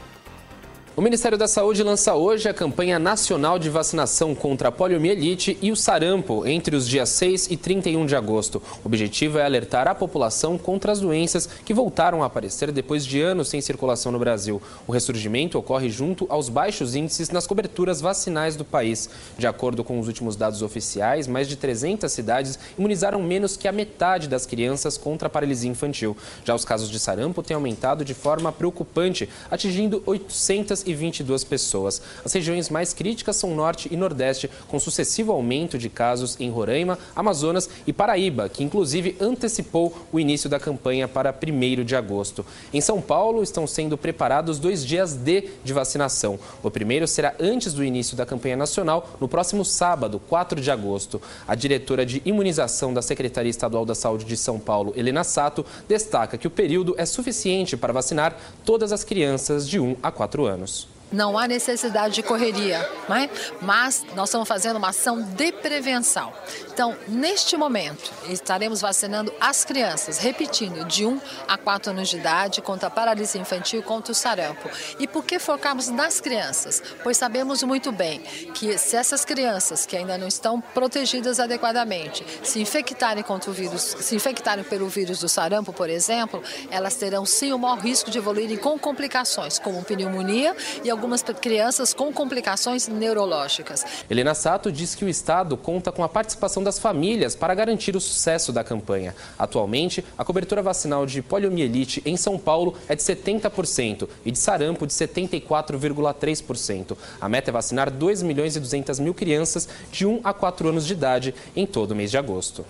O 0.98 1.02
Ministério 1.04 1.38
da 1.38 1.48
Saúde 1.48 1.84
lança 1.84 2.16
hoje 2.16 2.50
a 2.50 2.54
campanha 2.56 2.98
nacional 2.98 3.60
de 3.60 3.70
vacinação 3.70 4.34
contra 4.34 4.70
a 4.70 4.72
poliomielite 4.72 5.56
e 5.62 5.72
o 5.72 5.76
sarampo 5.76 6.44
entre 6.48 6.76
os 6.76 6.90
dias 6.90 7.10
6 7.10 7.52
e 7.52 7.56
31 7.56 8.04
de 8.08 8.16
agosto. 8.16 8.60
O 8.84 8.88
objetivo 8.88 9.38
é 9.38 9.46
alertar 9.46 9.88
a 9.88 9.94
população 9.94 10.58
contra 10.58 10.92
as 10.92 11.00
doenças 11.00 11.48
que 11.64 11.72
voltaram 11.72 12.24
a 12.24 12.26
aparecer 12.26 12.72
depois 12.72 13.06
de 13.06 13.22
anos 13.22 13.48
sem 13.48 13.62
circulação 13.62 14.12
no 14.12 14.18
Brasil. 14.18 14.60
O 14.88 14.92
ressurgimento 14.92 15.60
ocorre 15.60 15.88
junto 15.88 16.26
aos 16.30 16.50
baixos 16.50 16.96
índices 16.96 17.30
nas 17.30 17.46
coberturas 17.46 18.02
vacinais 18.02 18.56
do 18.56 18.66
país. 18.66 19.08
De 19.38 19.46
acordo 19.46 19.84
com 19.84 20.00
os 20.00 20.08
últimos 20.08 20.36
dados 20.36 20.64
oficiais, 20.64 21.28
mais 21.28 21.48
de 21.48 21.58
300 21.58 22.12
cidades 22.12 22.58
imunizaram 22.76 23.22
menos 23.22 23.56
que 23.56 23.68
a 23.68 23.72
metade 23.72 24.28
das 24.28 24.48
crianças 24.48 24.98
contra 24.98 25.28
a 25.28 25.30
paralisia 25.30 25.70
infantil. 25.70 26.18
Já 26.44 26.56
os 26.56 26.66
casos 26.66 26.90
de 26.90 26.98
sarampo 26.98 27.44
têm 27.44 27.54
aumentado 27.54 28.04
de 28.04 28.16
forma 28.16 28.52
preocupante, 28.52 29.30
atingindo 29.52 30.02
800 30.04 30.87
e 30.88 30.94
22 30.94 31.44
pessoas. 31.44 32.02
As 32.24 32.34
regiões 32.34 32.70
mais 32.70 32.94
críticas 32.94 33.36
são 33.36 33.54
Norte 33.54 33.88
e 33.92 33.98
Nordeste, 33.98 34.50
com 34.68 34.80
sucessivo 34.80 35.32
aumento 35.32 35.78
de 35.78 35.90
casos 35.90 36.38
em 36.40 36.50
Roraima, 36.50 36.98
Amazonas 37.16 37.70
e 37.86 37.94
Paraíba, 37.94 38.50
que 38.50 38.64
inclusive 38.64 39.16
antecipou 39.20 39.96
o 40.12 40.20
início 40.20 40.50
da 40.50 40.60
campanha 40.60 41.08
para 41.08 41.34
1 41.34 41.84
de 41.84 41.96
agosto. 41.96 42.46
Em 42.74 42.82
São 42.82 43.02
Paulo, 43.02 43.44
estão 43.44 43.66
sendo 43.66 43.98
preparados 43.98 44.60
dois 44.60 44.86
dias 44.86 45.14
D 45.14 45.50
de 45.64 45.74
vacinação. 45.74 46.40
O 46.64 46.70
primeiro 46.70 47.08
será 47.08 47.34
antes 47.40 47.74
do 47.74 47.84
início 47.84 48.16
da 48.16 48.26
campanha 48.26 48.56
nacional, 48.56 49.10
no 49.20 49.28
próximo 49.28 49.66
sábado, 49.66 50.22
4 50.28 50.62
de 50.62 50.72
agosto. 50.72 51.22
A 51.48 51.56
diretora 51.56 52.06
de 52.06 52.22
imunização 52.26 52.94
da 52.94 53.02
Secretaria 53.02 53.50
Estadual 53.50 53.86
da 53.86 53.96
Saúde 53.96 54.26
de 54.26 54.38
São 54.38 54.60
Paulo, 54.60 54.94
Helena 54.96 55.24
Sato, 55.24 55.66
destaca 55.88 56.38
que 56.38 56.48
o 56.48 56.52
período 56.52 56.96
é 56.98 57.06
suficiente 57.06 57.76
para 57.76 57.94
vacinar 57.94 58.38
todas 58.64 58.92
as 58.92 59.04
crianças 59.04 59.68
de 59.68 59.80
1 59.80 59.98
a 60.04 60.12
4 60.12 60.46
anos 60.46 60.77
não 61.12 61.38
há 61.38 61.48
necessidade 61.48 62.16
de 62.16 62.24
correria, 62.24 62.80
né? 63.08 63.30
mas 63.62 64.06
nós 64.16 64.30
estamos 64.30 64.48
fazendo 64.48 64.78
uma 64.78 64.90
ação 64.90 65.22
de 65.22 65.52
prevenção. 65.52 66.34
Então, 66.72 66.96
neste 67.08 67.58
momento, 67.58 68.12
estaremos 68.30 68.82
vacinando 68.82 69.34
as 69.40 69.66
crianças, 69.66 70.20
repetindo, 70.20 70.86
de 70.86 71.06
1 71.06 71.20
a 71.48 71.58
4 71.58 71.92
anos 71.92 72.10
de 72.10 72.18
idade, 72.18 72.62
contra 72.62 72.88
a 72.88 72.92
paralisia 72.92 73.42
infantil 73.42 73.80
e 73.80 73.84
contra 73.84 74.12
o 74.12 74.16
sarampo. 74.16 74.70
E 75.00 75.08
por 75.08 75.24
que 75.24 75.40
focamos 75.40 75.88
nas 75.90 76.22
crianças? 76.22 76.84
Pois 77.02 77.18
sabemos 77.18 77.64
muito 77.64 77.92
bem 77.92 78.20
que 78.54 78.78
se 78.78 78.96
essas 78.96 79.26
crianças 79.26 79.86
que 79.86 79.98
ainda 79.98 80.18
não 80.18 80.28
estão 80.28 80.62
protegidas 80.62 81.40
adequadamente 81.40 82.24
se 82.44 82.60
infectarem 82.60 83.24
contra 83.24 83.50
o 83.50 83.54
vírus, 83.54 83.96
se 84.00 84.16
infectarem 84.16 84.64
pelo 84.64 84.88
vírus 84.88 85.20
do 85.20 85.30
sarampo, 85.30 85.74
por 85.74 85.90
exemplo, 85.90 86.44
elas 86.70 86.96
terão 86.96 87.26
sim 87.26 87.52
o 87.54 87.58
maior 87.58 87.80
risco 87.80 88.12
de 88.12 88.20
evoluírem 88.20 88.58
com 88.58 88.78
complicações, 88.78 89.58
como 89.58 89.84
pneumonia 89.84 90.56
e 90.84 90.90
algumas 90.98 91.22
crianças 91.22 91.94
com 91.94 92.12
complicações 92.12 92.88
neurológicas. 92.88 93.86
Helena 94.10 94.34
Sato 94.34 94.72
diz 94.72 94.96
que 94.96 95.06
o 95.06 95.10
Estado 95.10 95.56
conta 95.56 95.92
com 95.92 96.04
a 96.04 96.10
participação 96.10 96.64
das 96.64 96.80
famílias 96.80 97.36
para 97.36 97.54
garantir 97.54 97.96
o 97.96 98.02
sucesso 98.02 98.52
da 98.52 98.64
campanha. 98.64 99.16
Atualmente, 99.38 100.04
a 100.18 100.26
cobertura 100.26 100.64
vacinal 100.64 101.06
de 101.06 101.22
poliomielite 101.22 102.02
em 102.04 102.18
São 102.18 102.40
Paulo 102.40 102.74
é 102.90 102.96
de 102.96 103.04
70% 103.04 104.10
e 104.26 104.32
de 104.32 104.40
sarampo 104.40 104.88
de 104.88 104.94
74,3%. 104.94 106.98
A 107.22 107.30
meta 107.30 107.52
é 107.52 107.54
vacinar 107.54 107.92
2 107.92 108.24
milhões 108.24 108.56
e 108.56 108.60
200 108.60 109.00
mil 109.00 109.14
crianças 109.14 109.70
de 109.92 110.08
1 110.08 110.22
a 110.24 110.34
4 110.34 110.70
anos 110.70 110.88
de 110.88 110.94
idade 110.94 111.36
em 111.56 111.68
todo 111.68 111.92
o 111.92 111.96
mês 111.96 112.10
de 112.10 112.18
agosto. 112.18 112.66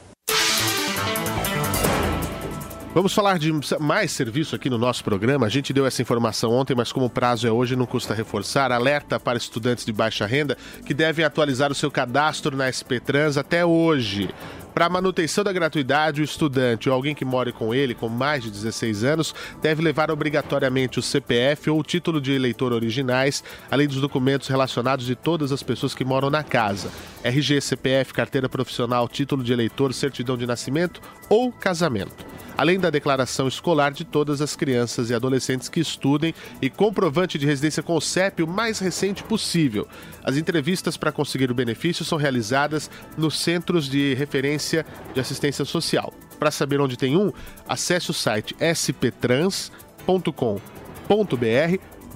Vamos 2.98 3.14
falar 3.14 3.38
de 3.38 3.54
mais 3.80 4.10
serviço 4.10 4.56
aqui 4.56 4.72
no 4.72 4.78
nosso 4.80 5.04
programa. 5.04 5.46
A 5.46 5.50
gente 5.50 5.72
deu 5.72 5.86
essa 5.86 6.02
informação 6.02 6.52
ontem, 6.52 6.74
mas 6.74 6.92
como 6.92 7.06
o 7.06 7.10
prazo 7.12 7.46
é 7.46 7.52
hoje, 7.52 7.76
não 7.76 7.86
custa 7.86 8.12
reforçar. 8.12 8.72
Alerta 8.72 9.20
para 9.20 9.38
estudantes 9.38 9.86
de 9.86 9.94
baixa 9.94 10.26
renda 10.26 10.58
que 10.84 10.96
devem 10.96 11.24
atualizar 11.24 11.72
o 11.72 11.76
seu 11.76 11.92
cadastro 11.92 12.58
na 12.58 12.66
SP 12.74 12.98
Trans 13.00 13.38
até 13.38 13.64
hoje. 13.64 14.34
Para 14.78 14.90
manutenção 14.90 15.44
da 15.44 15.52
gratuidade, 15.52 16.22
o 16.22 16.24
estudante 16.24 16.88
ou 16.88 16.94
alguém 16.94 17.16
que 17.16 17.26
more 17.26 17.52
com 17.52 17.74
ele 17.74 17.96
com 17.96 18.08
mais 18.08 18.44
de 18.44 18.52
16 18.52 19.04
anos 19.04 19.34
deve 19.60 19.82
levar 19.82 20.12
obrigatoriamente 20.12 21.00
o 21.00 21.02
CPF 21.02 21.72
ou 21.72 21.80
o 21.80 21.84
título 21.84 22.22
de 22.22 22.32
eleitor 22.34 22.72
originais, 22.72 23.44
além 23.72 23.88
dos 23.88 24.00
documentos 24.00 24.48
relacionados 24.48 25.08
de 25.08 25.16
todas 25.16 25.52
as 25.52 25.64
pessoas 25.64 25.96
que 25.96 26.06
moram 26.06 26.30
na 26.30 26.44
casa: 26.44 26.92
RG, 27.28 27.62
CPF, 27.62 28.14
carteira 28.14 28.50
profissional, 28.50 29.08
título 29.08 29.44
de 29.44 29.54
eleitor, 29.54 29.94
certidão 29.94 30.38
de 30.38 30.46
nascimento 30.46 31.02
ou 31.30 31.52
casamento 31.52 32.26
além 32.58 32.80
da 32.80 32.90
declaração 32.90 33.48
escolar 33.48 33.92
de 33.92 34.04
todas 34.04 34.42
as 34.42 34.56
crianças 34.56 35.10
e 35.10 35.14
adolescentes 35.14 35.70
que 35.70 35.80
estudem 35.80 36.34
e 36.62 36.70
comprovante 36.70 37.38
de 37.38 37.46
residência 37.46 37.84
com 37.84 37.96
o 37.96 38.02
CEP 38.02 38.42
o 38.42 38.48
mais 38.48 38.80
recente 38.80 39.22
possível. 39.24 39.88
As 40.24 40.36
entrevistas 40.36 40.98
para 40.98 41.12
conseguir 41.12 41.52
o 41.52 41.56
benefício 41.56 42.04
são 42.04 42.18
realizadas 42.18 42.90
nos 43.16 43.40
Centros 43.40 43.88
de 43.88 44.16
Referência 44.16 44.86
de 45.14 45.20
Assistência 45.20 45.64
Social. 45.64 46.12
Para 46.40 46.52
saber 46.52 46.82
onde 46.82 46.98
tem 46.98 47.16
um, 47.16 47.32
acesse 47.70 48.10
o 48.10 48.14
site 48.14 48.56
sptrans.com.br 48.60 49.72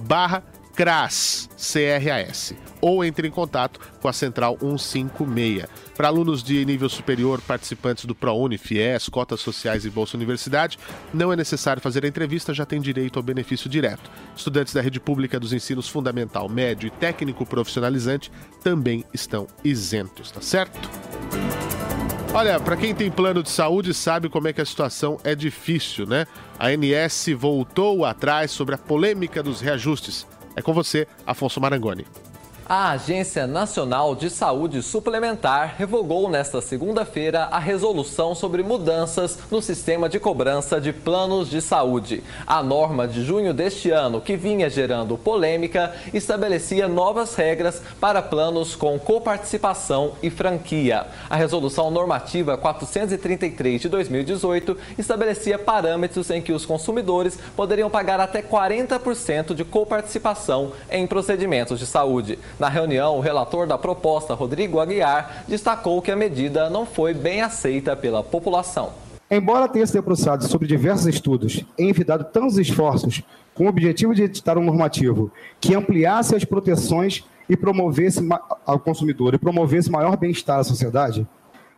barra 0.00 0.42
CRAS, 0.74 1.48
C-R-A-S, 1.56 2.56
ou 2.80 3.04
entre 3.04 3.28
em 3.28 3.30
contato 3.30 3.78
com 4.00 4.08
a 4.08 4.12
Central 4.12 4.56
156. 4.60 5.66
Para 5.96 6.08
alunos 6.08 6.42
de 6.42 6.64
nível 6.64 6.88
superior, 6.88 7.40
participantes 7.42 8.04
do 8.04 8.14
ProUni, 8.14 8.58
FIES, 8.58 9.08
cotas 9.08 9.40
sociais 9.40 9.84
e 9.84 9.90
Bolsa 9.90 10.16
Universidade, 10.16 10.78
não 11.12 11.32
é 11.32 11.36
necessário 11.36 11.82
fazer 11.82 12.04
a 12.04 12.08
entrevista, 12.08 12.54
já 12.54 12.64
tem 12.64 12.80
direito 12.80 13.18
ao 13.18 13.22
benefício 13.22 13.68
direto. 13.68 14.10
Estudantes 14.36 14.72
da 14.72 14.80
rede 14.80 14.98
pública 14.98 15.38
dos 15.38 15.52
ensinos 15.52 15.88
fundamental, 15.88 16.48
médio 16.48 16.86
e 16.86 16.90
técnico 16.90 17.44
profissionalizante 17.44 18.32
também 18.62 19.04
estão 19.12 19.46
isentos, 19.62 20.30
tá 20.30 20.40
certo? 20.40 20.90
Olha, 22.34 22.58
para 22.58 22.78
quem 22.78 22.94
tem 22.94 23.10
plano 23.10 23.42
de 23.42 23.50
saúde 23.50 23.92
sabe 23.92 24.30
como 24.30 24.48
é 24.48 24.54
que 24.54 24.60
a 24.62 24.64
situação 24.64 25.20
é 25.22 25.34
difícil, 25.34 26.06
né? 26.06 26.26
A 26.58 26.68
ANS 26.68 27.26
voltou 27.36 28.06
atrás 28.06 28.50
sobre 28.50 28.74
a 28.74 28.78
polêmica 28.78 29.42
dos 29.42 29.60
reajustes. 29.60 30.26
É 30.54 30.62
com 30.62 30.72
você, 30.72 31.06
Afonso 31.26 31.60
Marangoni. 31.60 32.06
A 32.74 32.92
Agência 32.92 33.46
Nacional 33.46 34.14
de 34.14 34.30
Saúde 34.30 34.82
Suplementar 34.82 35.74
revogou 35.76 36.30
nesta 36.30 36.62
segunda-feira 36.62 37.42
a 37.50 37.58
resolução 37.58 38.34
sobre 38.34 38.62
mudanças 38.62 39.38
no 39.50 39.60
sistema 39.60 40.08
de 40.08 40.18
cobrança 40.18 40.80
de 40.80 40.90
planos 40.90 41.50
de 41.50 41.60
saúde. 41.60 42.24
A 42.46 42.62
norma 42.62 43.06
de 43.06 43.22
junho 43.26 43.52
deste 43.52 43.90
ano, 43.90 44.22
que 44.22 44.38
vinha 44.38 44.70
gerando 44.70 45.18
polêmica, 45.18 45.94
estabelecia 46.14 46.88
novas 46.88 47.34
regras 47.34 47.82
para 48.00 48.22
planos 48.22 48.74
com 48.74 48.98
coparticipação 48.98 50.12
e 50.22 50.30
franquia. 50.30 51.04
A 51.28 51.36
resolução 51.36 51.90
normativa 51.90 52.56
433 52.56 53.82
de 53.82 53.90
2018 53.90 54.78
estabelecia 54.96 55.58
parâmetros 55.58 56.30
em 56.30 56.40
que 56.40 56.54
os 56.54 56.64
consumidores 56.64 57.38
poderiam 57.54 57.90
pagar 57.90 58.18
até 58.18 58.40
40% 58.40 59.52
de 59.52 59.62
coparticipação 59.62 60.72
em 60.90 61.06
procedimentos 61.06 61.78
de 61.78 61.84
saúde. 61.84 62.38
Na 62.62 62.68
reunião, 62.68 63.16
o 63.16 63.20
relator 63.20 63.66
da 63.66 63.76
proposta, 63.76 64.34
Rodrigo 64.34 64.78
Aguiar, 64.78 65.42
destacou 65.48 66.00
que 66.00 66.12
a 66.12 66.16
medida 66.16 66.70
não 66.70 66.86
foi 66.86 67.12
bem 67.12 67.40
aceita 67.42 67.96
pela 67.96 68.22
população. 68.22 68.90
Embora 69.28 69.66
tenha 69.66 69.84
se 69.84 69.92
debruçado 69.92 70.46
sobre 70.46 70.68
diversos 70.68 71.08
estudos 71.08 71.64
e 71.76 71.82
envidado 71.82 72.22
tantos 72.22 72.58
esforços 72.58 73.20
com 73.52 73.64
o 73.64 73.68
objetivo 73.68 74.14
de 74.14 74.22
editar 74.22 74.56
um 74.56 74.62
normativo 74.62 75.28
que 75.60 75.74
ampliasse 75.74 76.36
as 76.36 76.44
proteções 76.44 77.24
e 77.48 77.56
promovesse 77.56 78.20
ao 78.64 78.78
consumidor 78.78 79.34
e 79.34 79.38
promovesse 79.38 79.90
maior 79.90 80.16
bem-estar 80.16 80.60
à 80.60 80.62
sociedade, 80.62 81.26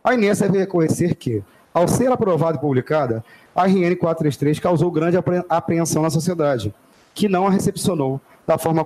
a 0.03 0.13
INES 0.13 0.37
deve 0.37 0.59
reconhecer 0.59 1.15
que, 1.15 1.41
ao 1.73 1.87
ser 1.87 2.11
aprovada 2.11 2.59
e 2.59 2.61
publicada, 2.61 3.25
a 3.55 3.65
RN 3.65 3.95
433 3.95 4.59
causou 4.59 4.91
grande 4.91 5.17
apreensão 5.49 6.03
na 6.03 6.11
sociedade, 6.11 6.71
que 7.11 7.27
não 7.27 7.47
a 7.47 7.49
recepcionou 7.49 8.21
da 8.45 8.57
forma 8.57 8.85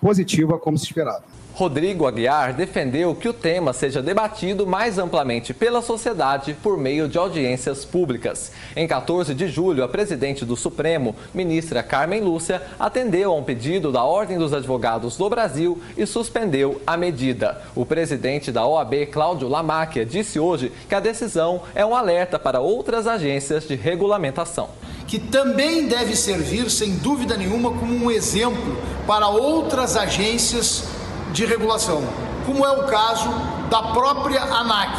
positiva 0.00 0.58
como 0.58 0.76
se 0.78 0.84
esperava. 0.84 1.22
Rodrigo 1.58 2.06
Aguiar 2.06 2.54
defendeu 2.54 3.16
que 3.16 3.28
o 3.28 3.32
tema 3.32 3.72
seja 3.72 4.00
debatido 4.00 4.64
mais 4.64 4.96
amplamente 4.96 5.52
pela 5.52 5.82
sociedade 5.82 6.56
por 6.62 6.78
meio 6.78 7.08
de 7.08 7.18
audiências 7.18 7.84
públicas. 7.84 8.52
Em 8.76 8.86
14 8.86 9.34
de 9.34 9.48
julho, 9.48 9.82
a 9.82 9.88
presidente 9.88 10.44
do 10.44 10.54
Supremo, 10.54 11.16
ministra 11.34 11.82
Carmen 11.82 12.20
Lúcia, 12.20 12.62
atendeu 12.78 13.32
a 13.32 13.34
um 13.34 13.42
pedido 13.42 13.90
da 13.90 14.04
Ordem 14.04 14.38
dos 14.38 14.52
Advogados 14.52 15.16
do 15.16 15.28
Brasil 15.28 15.82
e 15.96 16.06
suspendeu 16.06 16.80
a 16.86 16.96
medida. 16.96 17.60
O 17.74 17.84
presidente 17.84 18.52
da 18.52 18.64
OAB, 18.64 19.06
Cláudio 19.10 19.48
Lamáquia, 19.48 20.06
disse 20.06 20.38
hoje 20.38 20.70
que 20.88 20.94
a 20.94 21.00
decisão 21.00 21.62
é 21.74 21.84
um 21.84 21.96
alerta 21.96 22.38
para 22.38 22.60
outras 22.60 23.08
agências 23.08 23.66
de 23.66 23.74
regulamentação 23.74 24.68
que 25.08 25.18
também 25.18 25.88
deve 25.88 26.14
servir, 26.14 26.70
sem 26.70 26.96
dúvida 26.96 27.34
nenhuma, 27.34 27.70
como 27.70 27.94
um 28.04 28.10
exemplo 28.10 28.76
para 29.06 29.26
outras 29.26 29.96
agências 29.96 30.84
de 31.32 31.46
regulação, 31.46 32.04
como 32.44 32.64
é 32.64 32.70
o 32.70 32.84
caso 32.84 33.30
da 33.70 33.84
própria 33.84 34.42
ANAC, 34.42 34.98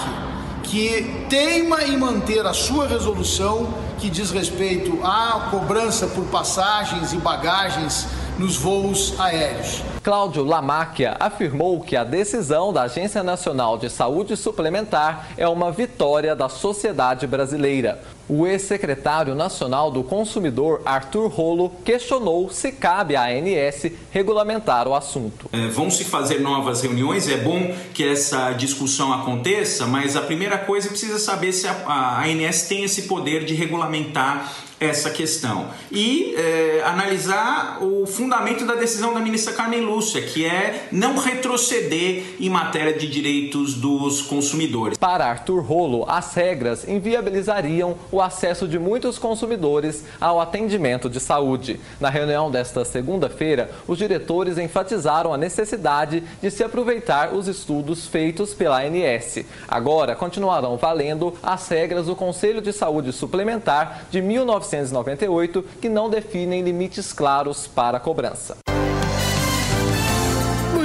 que 0.63 1.25
teima 1.29 1.83
em 1.83 1.95
manter 1.95 2.43
a 2.45 2.53
sua 2.53 2.87
resolução 2.87 3.71
que 3.99 4.09
diz 4.09 4.31
respeito 4.31 4.99
à 5.03 5.47
cobrança 5.51 6.07
por 6.07 6.25
passagens 6.25 7.13
e 7.13 7.17
bagagens 7.17 8.07
nos 8.39 8.55
voos 8.55 9.19
aéreos. 9.19 9.83
Cláudio 10.01 10.45
Lamáquia 10.45 11.17
afirmou 11.19 11.81
que 11.81 11.97
a 11.97 12.05
decisão 12.05 12.71
da 12.71 12.83
Agência 12.83 13.21
Nacional 13.21 13.77
de 13.77 13.89
Saúde 13.89 14.37
Suplementar 14.37 15.27
é 15.37 15.47
uma 15.47 15.71
vitória 15.71 16.33
da 16.33 16.47
sociedade 16.47 17.27
brasileira. 17.27 18.01
O 18.29 18.45
ex-secretário 18.45 19.35
nacional 19.35 19.91
do 19.91 20.03
consumidor, 20.03 20.81
Arthur 20.85 21.27
Rolo, 21.27 21.71
questionou 21.83 22.49
se 22.49 22.71
cabe 22.71 23.15
à 23.15 23.25
ANS 23.25 23.91
regulamentar 24.11 24.87
o 24.87 24.93
assunto. 24.93 25.49
É, 25.51 25.67
vão 25.67 25.89
se 25.89 26.05
fazer 26.05 26.39
novas 26.39 26.81
reuniões, 26.81 27.27
é 27.27 27.37
bom 27.37 27.73
que 27.93 28.07
essa 28.07 28.53
discussão 28.53 29.11
aconteça, 29.11 29.85
mas 29.85 30.15
a 30.15 30.21
primeira 30.21 30.59
coisa 30.59 30.87
é 30.87 30.91
precisa 30.91 31.19
saber 31.19 31.51
se 31.51 31.67
a, 31.67 31.73
a 31.87 32.23
ANS 32.23 32.67
tem 32.69 32.83
esse 32.83 33.03
poder 33.03 33.43
de 33.43 33.55
regulamentar 33.55 34.49
essa 34.79 35.09
questão 35.09 35.67
e 35.91 36.33
é, 36.35 36.81
analisar 36.85 37.83
o 37.83 38.05
fundamento 38.05 38.65
da 38.65 38.75
decisão 38.75 39.13
da 39.13 39.19
ministra 39.19 39.53
Carmen 39.53 39.81
Lúcia, 39.81 40.21
que 40.21 40.45
é 40.45 40.87
não 40.91 41.17
retroceder 41.17 42.23
em 42.39 42.49
matéria 42.49 42.93
de 42.93 43.07
direitos 43.07 43.73
dos 43.73 44.21
consumidores. 44.21 44.97
Para 44.97 45.25
Arthur 45.25 45.61
Rolo, 45.61 46.05
as 46.07 46.33
regras 46.33 46.87
inviabilizariam 46.87 47.97
o 48.11 48.21
acesso 48.21 48.67
de 48.67 48.79
muitos 48.79 49.17
consumidores 49.17 50.03
ao 50.19 50.39
atendimento 50.39 51.09
de 51.09 51.19
saúde. 51.19 51.79
Na 51.99 52.09
reunião 52.09 52.49
desta 52.49 52.85
segunda-feira, 52.85 53.69
os 53.87 53.97
diretores 53.97 54.57
enfatizaram 54.57 55.33
a 55.33 55.37
necessidade 55.37 56.23
de 56.41 56.49
se 56.49 56.63
aproveitar 56.63 57.33
os 57.33 57.47
estudos 57.47 58.07
feitos 58.07 58.53
pela 58.53 58.81
ANS. 58.81 59.43
Agora 59.67 60.15
continuarão 60.15 60.77
valendo 60.77 61.33
as 61.43 61.67
regras 61.67 62.05
do 62.05 62.15
Conselho 62.15 62.61
de 62.61 62.71
Saúde 62.71 63.11
Suplementar 63.11 64.05
de 64.09 64.21
19 64.21 64.68
1998 64.69 65.63
que 65.81 65.89
não 65.89 66.09
definem 66.09 66.61
limites 66.61 67.11
claros 67.11 67.67
para 67.67 67.97
a 67.97 67.99
cobrança. 67.99 68.57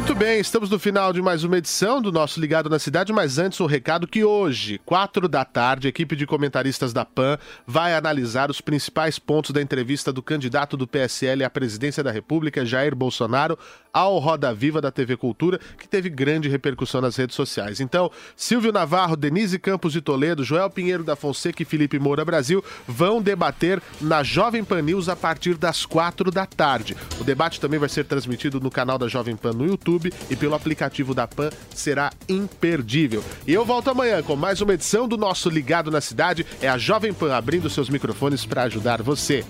Muito 0.07 0.17
bem, 0.17 0.38
estamos 0.38 0.69
no 0.69 0.79
final 0.79 1.14
de 1.14 1.23
mais 1.23 1.45
uma 1.45 1.57
edição 1.57 1.99
do 2.01 2.12
nosso 2.12 2.38
Ligado 2.38 2.69
na 2.69 2.79
Cidade, 2.79 3.11
mas 3.11 3.38
antes 3.38 3.59
o 3.59 3.64
um 3.64 3.67
recado 3.67 4.07
que 4.07 4.23
hoje, 4.23 4.79
quatro 4.85 5.27
da 5.27 5.47
tarde, 5.47 5.87
a 5.87 5.88
equipe 5.88 6.14
de 6.14 6.27
comentaristas 6.27 6.93
da 6.93 7.07
PAN 7.07 7.38
vai 7.67 7.95
analisar 7.95 8.51
os 8.51 8.61
principais 8.61 9.19
pontos 9.19 9.51
da 9.53 9.62
entrevista 9.62 10.12
do 10.12 10.23
candidato 10.23 10.77
do 10.77 10.87
PSL 10.87 11.43
à 11.43 11.49
presidência 11.49 12.03
da 12.03 12.11
República, 12.11 12.67
Jair 12.67 12.95
Bolsonaro, 12.95 13.59
ao 13.95 14.19
Roda 14.19 14.53
Viva 14.53 14.79
da 14.79 14.90
TV 14.90 15.17
Cultura, 15.17 15.59
que 15.79 15.88
teve 15.88 16.11
grande 16.11 16.51
repercussão 16.51 17.01
nas 17.01 17.17
redes 17.17 17.35
sociais. 17.35 17.81
Então, 17.81 18.11
Silvio 18.37 18.73
Navarro, 18.73 19.17
Denise 19.17 19.59
Campos 19.59 19.90
de 19.90 20.03
Toledo, 20.03 20.45
Joel 20.45 20.69
Pinheiro 20.69 21.03
da 21.03 21.17
Fonseca 21.17 21.62
e 21.62 21.64
Felipe 21.64 21.99
Moura 21.99 22.27
Brasil 22.27 22.62
vão 22.87 23.23
debater 23.23 23.81
na 24.03 24.23
Jovem 24.23 24.62
Pan 24.62 24.83
News 24.83 25.09
a 25.09 25.17
partir 25.17 25.55
das 25.57 25.87
quatro 25.87 26.31
da 26.31 26.45
tarde. 26.45 26.95
O 27.19 27.25
debate 27.25 27.59
também 27.59 27.81
vai 27.81 27.88
ser 27.88 28.05
transmitido 28.05 28.61
no 28.61 28.71
canal 28.71 28.99
da 28.99 29.09
Jovem 29.09 29.35
Pan 29.35 29.55
no 29.55 29.64
YouTube 29.64 29.93
e 30.30 30.37
pelo 30.37 30.54
aplicativo 30.54 31.14
da 31.14 31.26
Pan 31.26 31.50
será 31.74 32.12
imperdível. 32.28 33.22
E 33.46 33.52
eu 33.52 33.64
volto 33.64 33.90
amanhã 33.90 34.22
com 34.22 34.37
mais 34.37 34.61
uma 34.61 34.74
edição 34.74 35.07
do 35.07 35.16
nosso 35.16 35.48
Ligado 35.48 35.90
na 35.90 36.00
Cidade. 36.00 36.46
É 36.61 36.68
a 36.68 36.78
Jovem 36.78 37.12
Pan 37.12 37.35
abrindo 37.35 37.70
seus 37.70 37.88
microfones 37.88 38.44
para 38.44 38.62
ajudar 38.62 39.02
você. 39.02 39.44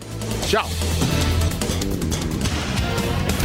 Tchau! 0.46 0.68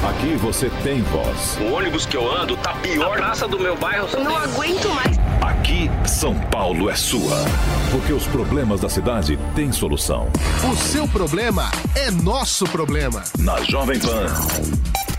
Aqui 0.09 0.35
você 0.37 0.69
tem 0.81 1.01
voz. 1.03 1.57
O 1.61 1.73
ônibus 1.73 2.05
que 2.05 2.15
eu 2.15 2.29
ando 2.29 2.55
tá 2.57 2.73
pior. 2.75 3.13
A 3.13 3.17
praça 3.17 3.47
do 3.47 3.59
meu 3.59 3.77
bairro. 3.77 4.07
Eu 4.13 4.23
não 4.23 4.35
aguento 4.35 4.89
mais. 4.89 5.17
Aqui, 5.41 5.89
São 6.07 6.39
Paulo 6.49 6.89
é 6.89 6.95
sua. 6.95 7.37
Porque 7.91 8.13
os 8.13 8.25
problemas 8.27 8.81
da 8.81 8.89
cidade 8.89 9.37
têm 9.55 9.71
solução. 9.71 10.29
O 10.69 10.75
seu 10.75 11.07
problema 11.07 11.69
é 11.95 12.09
nosso 12.11 12.65
problema. 12.65 13.23
Na 13.37 13.61
Jovem 13.61 13.99
Pan. 13.99 15.18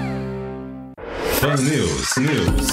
Pan 1.41 1.55
News, 1.55 2.17
News. 2.17 2.67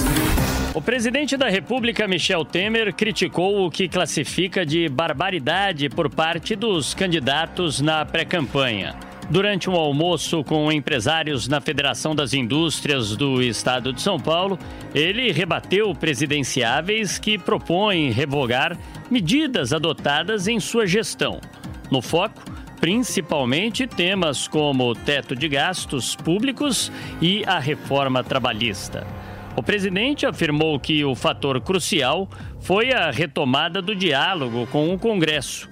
O 0.74 0.82
presidente 0.82 1.38
da 1.38 1.48
República, 1.48 2.06
Michel 2.06 2.44
Temer, 2.44 2.92
criticou 2.92 3.64
o 3.64 3.70
que 3.70 3.88
classifica 3.88 4.66
de 4.66 4.90
barbaridade 4.90 5.88
por 5.88 6.10
parte 6.10 6.54
dos 6.54 6.92
candidatos 6.92 7.80
na 7.80 8.04
pré-campanha. 8.04 8.94
Durante 9.30 9.70
um 9.70 9.74
almoço 9.74 10.44
com 10.44 10.70
empresários 10.70 11.48
na 11.48 11.62
Federação 11.62 12.14
das 12.14 12.34
Indústrias 12.34 13.16
do 13.16 13.40
Estado 13.40 13.90
de 13.90 14.02
São 14.02 14.20
Paulo, 14.20 14.58
ele 14.94 15.32
rebateu 15.32 15.94
presidenciáveis 15.94 17.18
que 17.18 17.38
propõem 17.38 18.10
revogar 18.10 18.76
medidas 19.10 19.72
adotadas 19.72 20.46
em 20.46 20.60
sua 20.60 20.86
gestão. 20.86 21.40
No 21.90 22.02
foco, 22.02 22.42
principalmente 22.80 23.86
temas 23.86 24.46
como 24.46 24.90
o 24.90 24.94
teto 24.94 25.34
de 25.34 25.48
gastos 25.48 26.14
públicos 26.14 26.90
e 27.20 27.44
a 27.46 27.58
reforma 27.58 28.22
trabalhista. 28.22 29.06
O 29.56 29.62
presidente 29.62 30.24
afirmou 30.24 30.78
que 30.78 31.04
o 31.04 31.14
fator 31.14 31.60
crucial 31.60 32.28
foi 32.60 32.92
a 32.92 33.10
retomada 33.10 33.82
do 33.82 33.94
diálogo 33.94 34.66
com 34.68 34.94
o 34.94 34.98
Congresso 34.98 35.68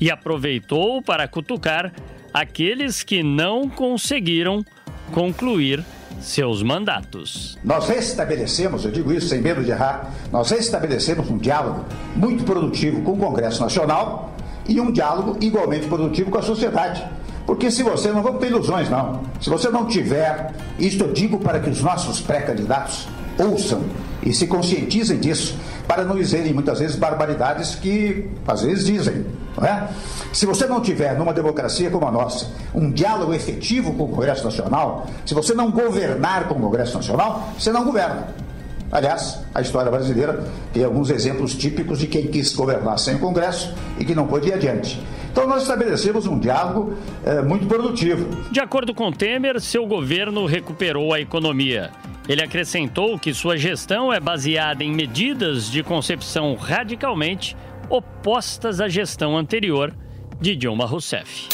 e 0.00 0.10
aproveitou 0.10 1.02
para 1.02 1.28
cutucar 1.28 1.92
aqueles 2.32 3.02
que 3.02 3.22
não 3.22 3.68
conseguiram 3.68 4.64
concluir 5.12 5.84
seus 6.20 6.62
mandatos. 6.62 7.58
Nós 7.62 7.88
restabelecemos, 7.88 8.84
eu 8.84 8.90
digo 8.90 9.12
isso 9.12 9.28
sem 9.28 9.40
medo 9.40 9.62
de 9.62 9.70
errar, 9.70 10.12
nós 10.32 10.50
restabelecemos 10.50 11.30
um 11.30 11.38
diálogo 11.38 11.84
muito 12.14 12.44
produtivo 12.44 13.02
com 13.02 13.12
o 13.12 13.18
Congresso 13.18 13.60
Nacional 13.60 14.35
e 14.68 14.80
um 14.80 14.90
diálogo 14.90 15.36
igualmente 15.40 15.86
produtivo 15.86 16.30
com 16.30 16.38
a 16.38 16.42
sociedade. 16.42 17.04
Porque 17.46 17.70
se 17.70 17.82
você, 17.82 18.10
não 18.10 18.22
vamos 18.22 18.40
ter 18.40 18.48
ilusões 18.48 18.90
não, 18.90 19.20
se 19.40 19.48
você 19.48 19.70
não 19.70 19.86
tiver, 19.86 20.52
isto 20.78 21.04
eu 21.04 21.12
digo 21.12 21.38
para 21.38 21.60
que 21.60 21.70
os 21.70 21.80
nossos 21.80 22.20
pré-candidatos 22.20 23.06
ouçam 23.38 23.82
e 24.22 24.32
se 24.32 24.46
conscientizem 24.48 25.18
disso, 25.18 25.56
para 25.86 26.04
não 26.04 26.16
dizerem 26.16 26.52
muitas 26.52 26.80
vezes 26.80 26.96
barbaridades 26.96 27.76
que 27.76 28.28
às 28.46 28.62
vezes 28.62 28.86
dizem, 28.86 29.26
não 29.56 29.64
é? 29.64 29.88
Se 30.32 30.44
você 30.44 30.66
não 30.66 30.80
tiver 30.80 31.16
numa 31.16 31.32
democracia 31.32 31.88
como 31.88 32.06
a 32.08 32.10
nossa 32.10 32.50
um 32.74 32.90
diálogo 32.90 33.32
efetivo 33.32 33.94
com 33.94 34.04
o 34.04 34.08
Congresso 34.08 34.44
Nacional, 34.44 35.06
se 35.24 35.32
você 35.32 35.54
não 35.54 35.70
governar 35.70 36.48
com 36.48 36.54
o 36.54 36.60
Congresso 36.60 36.96
Nacional, 36.96 37.50
você 37.56 37.70
não 37.70 37.84
governa. 37.84 38.45
Aliás, 38.90 39.42
a 39.54 39.60
história 39.60 39.90
brasileira 39.90 40.44
tem 40.72 40.84
alguns 40.84 41.10
exemplos 41.10 41.54
típicos 41.54 41.98
de 41.98 42.06
quem 42.06 42.28
quis 42.28 42.54
governar 42.54 42.98
sem 42.98 43.16
o 43.16 43.18
Congresso 43.18 43.74
e 43.98 44.04
que 44.04 44.14
não 44.14 44.26
pôde 44.26 44.48
ir 44.48 44.54
adiante. 44.54 45.00
Então 45.30 45.46
nós 45.46 45.62
estabelecemos 45.62 46.26
um 46.26 46.38
diálogo 46.38 46.94
é, 47.24 47.42
muito 47.42 47.66
produtivo. 47.66 48.26
De 48.50 48.60
acordo 48.60 48.94
com 48.94 49.12
Temer, 49.12 49.60
seu 49.60 49.86
governo 49.86 50.46
recuperou 50.46 51.12
a 51.12 51.20
economia. 51.20 51.90
Ele 52.28 52.42
acrescentou 52.42 53.18
que 53.18 53.34
sua 53.34 53.56
gestão 53.56 54.12
é 54.12 54.18
baseada 54.18 54.82
em 54.82 54.92
medidas 54.92 55.70
de 55.70 55.82
concepção 55.82 56.54
radicalmente 56.54 57.56
opostas 57.88 58.80
à 58.80 58.88
gestão 58.88 59.36
anterior 59.36 59.94
de 60.40 60.56
Dilma 60.56 60.86
Rousseff. 60.86 61.48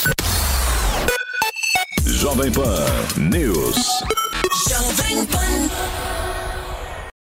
Jovem 2.07 2.53
Pan 2.53 2.87
News. 3.19 4.05
Jovem 4.69 5.27
Pan. 5.27 6.02